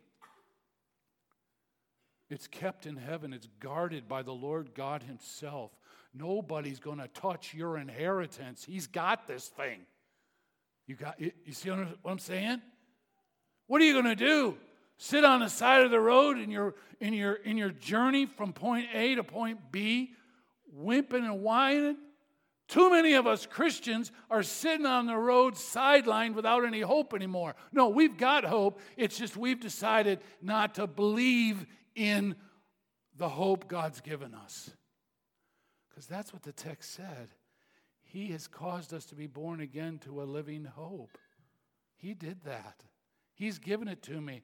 It's 2.30 2.46
kept 2.46 2.86
in 2.86 2.96
heaven. 2.96 3.32
It's 3.32 3.48
guarded 3.58 4.08
by 4.08 4.22
the 4.22 4.32
Lord 4.32 4.74
God 4.74 5.02
Himself. 5.02 5.72
Nobody's 6.14 6.78
going 6.78 6.98
to 6.98 7.08
touch 7.08 7.52
your 7.52 7.76
inheritance. 7.76 8.64
He's 8.64 8.86
got 8.86 9.26
this 9.26 9.48
thing. 9.48 9.80
You 10.86 10.96
got 10.96 11.20
you 11.20 11.52
see 11.52 11.70
what 11.70 11.88
I'm 12.04 12.18
saying? 12.18 12.60
What 13.66 13.80
are 13.80 13.84
you 13.84 13.92
going 13.92 14.06
to 14.06 14.16
do? 14.16 14.56
Sit 14.96 15.24
on 15.24 15.40
the 15.40 15.48
side 15.48 15.84
of 15.84 15.90
the 15.90 16.00
road 16.00 16.38
in 16.38 16.50
your 16.50 16.74
in 17.00 17.14
your 17.14 17.34
in 17.34 17.56
your 17.56 17.70
journey 17.70 18.26
from 18.26 18.52
point 18.52 18.86
A 18.92 19.14
to 19.14 19.24
point 19.24 19.58
B, 19.70 20.14
wimping 20.76 21.24
and 21.24 21.42
whining? 21.42 21.96
Too 22.66 22.90
many 22.90 23.14
of 23.14 23.26
us 23.26 23.46
Christians 23.46 24.12
are 24.30 24.44
sitting 24.44 24.86
on 24.86 25.06
the 25.06 25.16
road 25.16 25.54
sidelined 25.54 26.34
without 26.34 26.64
any 26.64 26.80
hope 26.80 27.14
anymore. 27.14 27.56
No, 27.72 27.88
we've 27.88 28.16
got 28.16 28.44
hope. 28.44 28.80
It's 28.96 29.18
just 29.18 29.36
we've 29.36 29.58
decided 29.58 30.20
not 30.40 30.76
to 30.76 30.86
believe 30.86 31.66
in 32.00 32.34
the 33.18 33.28
hope 33.28 33.68
God's 33.68 34.00
given 34.00 34.34
us. 34.34 34.70
Because 35.88 36.06
that's 36.06 36.32
what 36.32 36.42
the 36.42 36.52
text 36.52 36.94
said. 36.94 37.28
He 38.02 38.28
has 38.28 38.46
caused 38.46 38.94
us 38.94 39.04
to 39.06 39.14
be 39.14 39.26
born 39.26 39.60
again 39.60 39.98
to 40.04 40.22
a 40.22 40.24
living 40.24 40.64
hope. 40.64 41.18
He 41.96 42.14
did 42.14 42.42
that. 42.44 42.82
He's 43.34 43.58
given 43.58 43.86
it 43.86 44.02
to 44.04 44.18
me. 44.18 44.42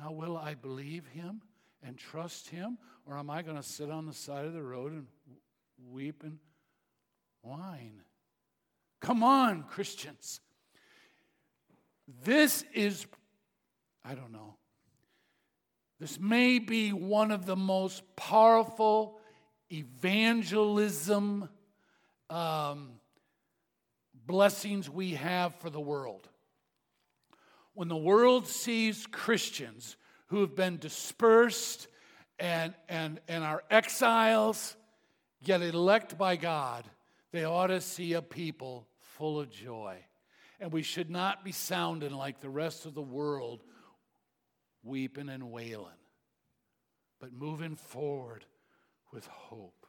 Now, 0.00 0.12
will 0.12 0.38
I 0.38 0.54
believe 0.54 1.06
Him 1.08 1.42
and 1.82 1.98
trust 1.98 2.48
Him? 2.48 2.78
Or 3.06 3.18
am 3.18 3.28
I 3.28 3.42
going 3.42 3.58
to 3.58 3.62
sit 3.62 3.90
on 3.90 4.06
the 4.06 4.14
side 4.14 4.46
of 4.46 4.54
the 4.54 4.62
road 4.62 4.92
and 4.92 5.06
weep 5.90 6.22
and 6.22 6.38
whine? 7.42 8.00
Come 9.02 9.22
on, 9.22 9.64
Christians. 9.64 10.40
This 12.24 12.64
is, 12.72 13.06
I 14.02 14.14
don't 14.14 14.32
know, 14.32 14.56
this 16.00 16.18
may 16.18 16.58
be 16.58 16.92
one 16.92 17.30
of 17.30 17.46
the 17.46 17.56
most 17.56 18.02
powerful 18.16 19.18
evangelism 19.70 21.48
um, 22.30 22.90
blessings 24.26 24.90
we 24.90 25.12
have 25.12 25.54
for 25.56 25.70
the 25.70 25.80
world. 25.80 26.28
When 27.74 27.88
the 27.88 27.96
world 27.96 28.46
sees 28.46 29.06
Christians 29.06 29.96
who 30.26 30.40
have 30.40 30.54
been 30.54 30.78
dispersed 30.78 31.88
and, 32.38 32.74
and, 32.88 33.20
and 33.28 33.44
are 33.44 33.62
exiles, 33.70 34.76
yet 35.40 35.62
elect 35.62 36.16
by 36.16 36.36
God, 36.36 36.84
they 37.32 37.44
ought 37.44 37.68
to 37.68 37.80
see 37.80 38.12
a 38.12 38.22
people 38.22 38.86
full 39.00 39.40
of 39.40 39.50
joy. 39.50 39.96
And 40.60 40.72
we 40.72 40.82
should 40.82 41.10
not 41.10 41.44
be 41.44 41.52
sounding 41.52 42.12
like 42.12 42.40
the 42.40 42.48
rest 42.48 42.86
of 42.86 42.94
the 42.94 43.02
world, 43.02 43.64
weeping 44.84 45.28
and 45.28 45.50
wailing, 45.50 45.86
but 47.20 47.32
moving 47.32 47.74
forward 47.76 48.44
with 49.12 49.26
hope. 49.26 49.86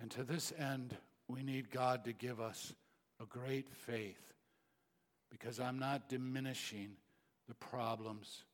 And 0.00 0.10
to 0.12 0.24
this 0.24 0.52
end, 0.58 0.96
we 1.28 1.42
need 1.42 1.70
God 1.70 2.04
to 2.04 2.12
give 2.12 2.40
us 2.40 2.72
a 3.20 3.26
great 3.26 3.68
faith 3.68 4.32
because 5.30 5.60
I'm 5.60 5.78
not 5.78 6.08
diminishing 6.08 6.92
the 7.48 7.54
problems 7.54 8.44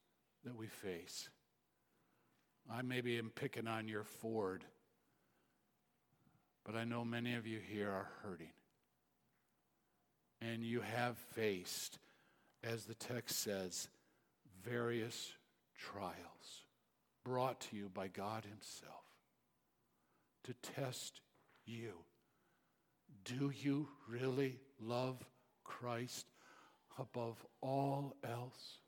that 0.45 0.57
we 0.57 0.67
face. 0.67 1.29
I 2.71 2.83
maybe 2.83 3.17
am 3.19 3.31
picking 3.35 3.69
on 3.69 3.87
your 3.87 4.05
Ford, 4.05 4.65
but 6.65 6.75
I 6.75 6.85
know 6.85 7.05
many 7.05 7.35
of 7.35 7.47
you 7.47 7.61
here 7.61 7.91
are 7.91 8.09
hurting. 8.23 8.51
And 10.41 10.63
you 10.63 10.81
have 10.81 11.17
faced, 11.35 11.99
as 12.65 12.85
the 12.85 12.95
text 12.95 13.41
says, 13.41 13.89
various 14.65 15.33
trials 15.79 16.65
brought 17.25 17.61
to 17.61 17.77
you 17.77 17.91
by 17.93 18.09
God 18.09 18.45
Himself 18.45 19.05
to 20.45 20.55
test 20.75 21.21
you. 21.65 21.93
Do 23.25 23.53
you 23.55 23.89
really 24.09 24.61
love 24.81 25.19
Christ 25.65 26.27
above 26.99 27.45
all 27.61 28.15
else? 28.25 28.79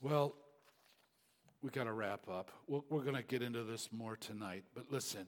Well, 0.00 0.34
we 1.62 1.70
got 1.70 1.84
to 1.84 1.92
wrap 1.92 2.28
up. 2.28 2.50
We're, 2.66 3.02
going 3.02 3.16
to 3.16 3.22
get 3.22 3.42
into 3.42 3.64
this 3.64 3.90
more 3.92 4.16
tonight. 4.16 4.64
But 4.74 4.90
listen, 4.90 5.26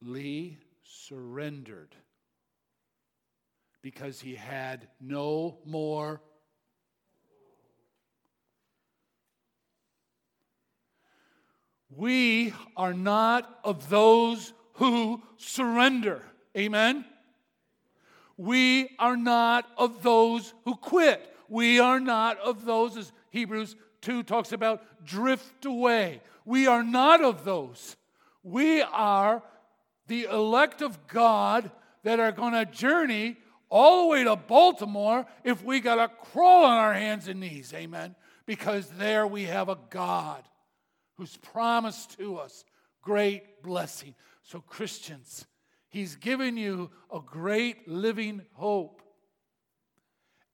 Lee 0.00 0.58
surrendered 0.82 1.94
because 3.86 4.20
he 4.20 4.34
had 4.34 4.88
no 5.00 5.58
more. 5.64 6.20
We 11.88 12.52
are 12.76 12.92
not 12.92 13.60
of 13.62 13.88
those 13.88 14.52
who 14.72 15.22
surrender. 15.36 16.20
Amen? 16.58 17.04
We 18.36 18.90
are 18.98 19.16
not 19.16 19.68
of 19.78 20.02
those 20.02 20.52
who 20.64 20.74
quit. 20.74 21.24
We 21.48 21.78
are 21.78 22.00
not 22.00 22.40
of 22.40 22.64
those, 22.64 22.96
as 22.96 23.12
Hebrews 23.30 23.76
2 24.00 24.24
talks 24.24 24.50
about, 24.50 24.82
drift 25.04 25.64
away. 25.64 26.22
We 26.44 26.66
are 26.66 26.82
not 26.82 27.22
of 27.22 27.44
those. 27.44 27.94
We 28.42 28.82
are 28.82 29.44
the 30.08 30.24
elect 30.24 30.82
of 30.82 31.06
God 31.06 31.70
that 32.02 32.18
are 32.18 32.32
going 32.32 32.54
to 32.54 32.64
journey 32.64 33.36
all 33.68 34.02
the 34.02 34.08
way 34.08 34.24
to 34.24 34.36
Baltimore 34.36 35.26
if 35.44 35.64
we 35.64 35.80
got 35.80 35.96
to 35.96 36.08
crawl 36.30 36.64
on 36.64 36.78
our 36.78 36.94
hands 36.94 37.28
and 37.28 37.40
knees. 37.40 37.72
Amen. 37.74 38.14
Because 38.46 38.88
there 38.90 39.26
we 39.26 39.44
have 39.44 39.68
a 39.68 39.78
God 39.90 40.42
who's 41.16 41.36
promised 41.38 42.18
to 42.18 42.36
us 42.36 42.64
great 43.02 43.62
blessing. 43.62 44.14
So, 44.42 44.60
Christians, 44.60 45.46
He's 45.88 46.16
given 46.16 46.56
you 46.56 46.90
a 47.12 47.20
great 47.20 47.88
living 47.88 48.42
hope. 48.52 49.02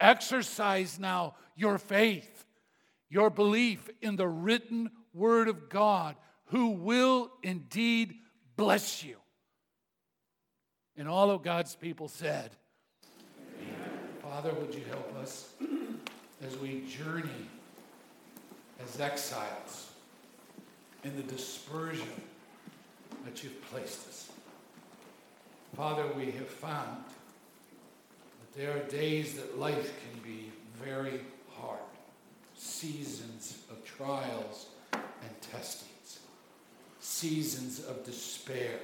Exercise 0.01 0.99
now 0.99 1.35
your 1.57 1.79
faith, 1.79 2.45
your 3.09 3.31
belief 3.31 3.89
in 4.01 4.17
the 4.17 4.29
written 4.29 4.91
Word 5.13 5.49
of 5.49 5.69
God, 5.69 6.17
who 6.47 6.71
will 6.71 7.31
indeed 7.43 8.15
bless 8.57 9.05
you. 9.05 9.17
And 10.97 11.09
all 11.09 11.31
of 11.31 11.43
God's 11.43 11.75
people 11.75 12.09
said. 12.09 12.51
Father, 14.33 14.55
would 14.55 14.75
you 14.75 14.81
help 14.89 15.15
us 15.17 15.51
as 16.43 16.57
we 16.57 16.87
journey 16.89 17.51
as 18.83 18.99
exiles 18.99 19.91
in 21.05 21.15
the 21.17 21.23
dispersion 21.25 22.09
that 23.27 23.45
you've 23.45 23.63
placed 23.71 24.09
us? 24.09 24.31
Father, 25.77 26.07
we 26.17 26.31
have 26.31 26.49
found 26.49 27.05
that 28.41 28.59
there 28.59 28.75
are 28.75 28.89
days 28.89 29.35
that 29.35 29.59
life 29.59 29.93
can 30.01 30.23
be 30.23 30.51
very 30.83 31.21
hard, 31.51 31.81
seasons 32.57 33.59
of 33.71 33.85
trials 33.85 34.69
and 34.95 35.43
testings, 35.53 36.21
seasons 37.01 37.85
of 37.85 38.03
despair, 38.07 38.79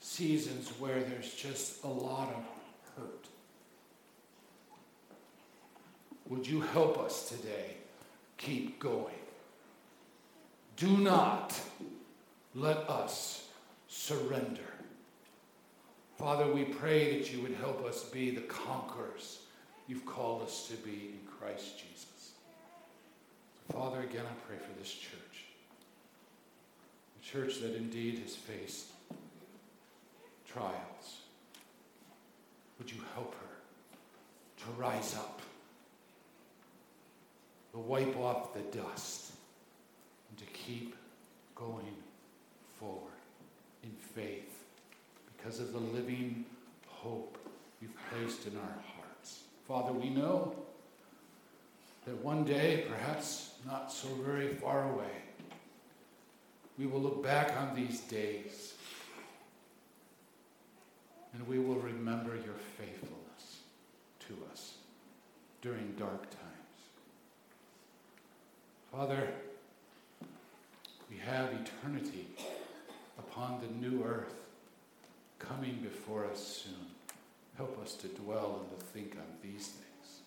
seasons 0.00 0.70
where 0.80 1.04
there's 1.04 1.34
just 1.34 1.84
a 1.84 1.88
lot 1.88 2.30
of 2.30 2.44
hurt. 2.96 3.26
Would 6.30 6.46
you 6.46 6.60
help 6.60 6.98
us 6.98 7.28
today 7.28 7.74
keep 8.38 8.78
going? 8.78 9.14
Do 10.76 10.96
not 10.96 11.60
let 12.54 12.78
us 12.88 13.48
surrender. 13.88 14.62
Father, 16.16 16.52
we 16.52 16.64
pray 16.64 17.18
that 17.18 17.32
you 17.32 17.42
would 17.42 17.54
help 17.54 17.84
us 17.84 18.04
be 18.04 18.30
the 18.30 18.42
conquerors 18.42 19.40
you've 19.88 20.06
called 20.06 20.42
us 20.42 20.68
to 20.68 20.76
be 20.76 21.12
in 21.12 21.20
Christ 21.38 21.78
Jesus. 21.80 22.32
Father, 23.72 24.00
again, 24.00 24.24
I 24.24 24.46
pray 24.46 24.56
for 24.56 24.78
this 24.78 24.92
church. 24.92 25.44
A 27.20 27.24
church 27.24 27.60
that 27.60 27.74
indeed 27.74 28.20
has 28.20 28.36
faced 28.36 28.86
trials. 30.46 31.22
Would 32.78 32.90
you 32.92 33.00
help 33.14 33.34
her 33.34 34.64
to 34.64 34.80
rise 34.80 35.16
up, 35.16 35.40
wipe 37.80 38.16
off 38.16 38.54
the 38.54 38.60
dust, 38.76 39.32
and 40.28 40.38
to 40.38 40.44
keep 40.46 40.94
going 41.54 41.94
forward 42.78 43.12
in 43.82 43.90
faith 44.14 44.64
because 45.36 45.60
of 45.60 45.72
the 45.72 45.78
living 45.78 46.44
hope 46.86 47.38
you've 47.80 47.96
placed 48.10 48.46
in 48.46 48.56
our 48.56 48.62
hearts. 48.96 49.42
Father, 49.66 49.92
we 49.92 50.10
know 50.10 50.54
that 52.06 52.16
one 52.24 52.44
day, 52.44 52.84
perhaps 52.88 53.54
not 53.66 53.92
so 53.92 54.08
very 54.24 54.48
far 54.48 54.90
away, 54.92 55.22
we 56.78 56.86
will 56.86 57.00
look 57.00 57.22
back 57.22 57.54
on 57.58 57.74
these 57.74 58.00
days 58.00 58.74
and 61.34 61.46
we 61.46 61.58
will 61.58 61.76
remember 61.76 62.34
your 62.34 62.56
faithfulness 62.78 63.60
to 64.20 64.34
us 64.50 64.74
during 65.62 65.94
dark 65.98 66.22
times. 66.30 66.39
Father, 68.92 69.28
we 71.08 71.16
have 71.18 71.50
eternity 71.52 72.26
upon 73.18 73.60
the 73.60 73.86
new 73.86 74.02
earth 74.04 74.34
coming 75.38 75.78
before 75.80 76.24
us 76.26 76.64
soon. 76.64 76.86
Help 77.56 77.80
us 77.80 77.94
to 77.94 78.08
dwell 78.08 78.62
and 78.62 78.78
to 78.78 78.84
think 78.86 79.14
on 79.16 79.26
these 79.42 79.68
things. 79.68 80.20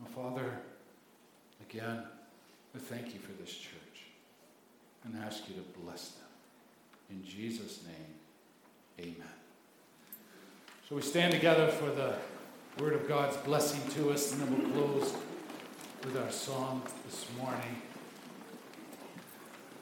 Well, 0.00 0.32
Father, 0.32 0.58
again, 1.70 2.02
we 2.74 2.80
thank 2.80 3.14
you 3.14 3.20
for 3.20 3.32
this 3.40 3.52
church 3.52 4.06
and 5.04 5.16
ask 5.24 5.48
you 5.48 5.54
to 5.54 5.80
bless 5.80 6.08
them. 6.08 6.28
In 7.10 7.24
Jesus' 7.24 7.80
name, 7.86 9.06
amen. 9.06 9.28
So 10.88 10.96
we 10.96 11.02
stand 11.02 11.32
together 11.32 11.68
for 11.68 11.90
the 11.90 12.16
word 12.82 12.94
of 12.94 13.06
God's 13.06 13.36
blessing 13.38 13.80
to 13.92 14.10
us, 14.10 14.32
and 14.32 14.40
then 14.40 14.72
we'll 14.74 14.86
close 14.86 15.14
with 16.04 16.16
our 16.18 16.30
song 16.30 16.82
this 17.06 17.26
morning. 17.38 17.80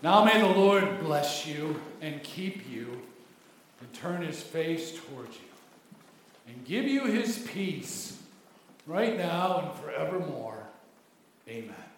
Now 0.02 0.24
may 0.24 0.40
the 0.40 0.46
Lord 0.46 1.00
bless 1.00 1.46
you 1.46 1.80
and 2.00 2.22
keep 2.22 2.70
you 2.70 3.02
and 3.80 3.92
turn 3.92 4.22
his 4.22 4.40
face 4.40 4.92
towards 4.92 5.34
you 5.34 5.42
and 6.46 6.64
give 6.64 6.84
you 6.84 7.06
his 7.06 7.38
peace 7.38 8.20
right 8.86 9.16
now 9.16 9.58
and 9.58 9.80
forevermore. 9.80 10.62
Amen. 11.48 11.91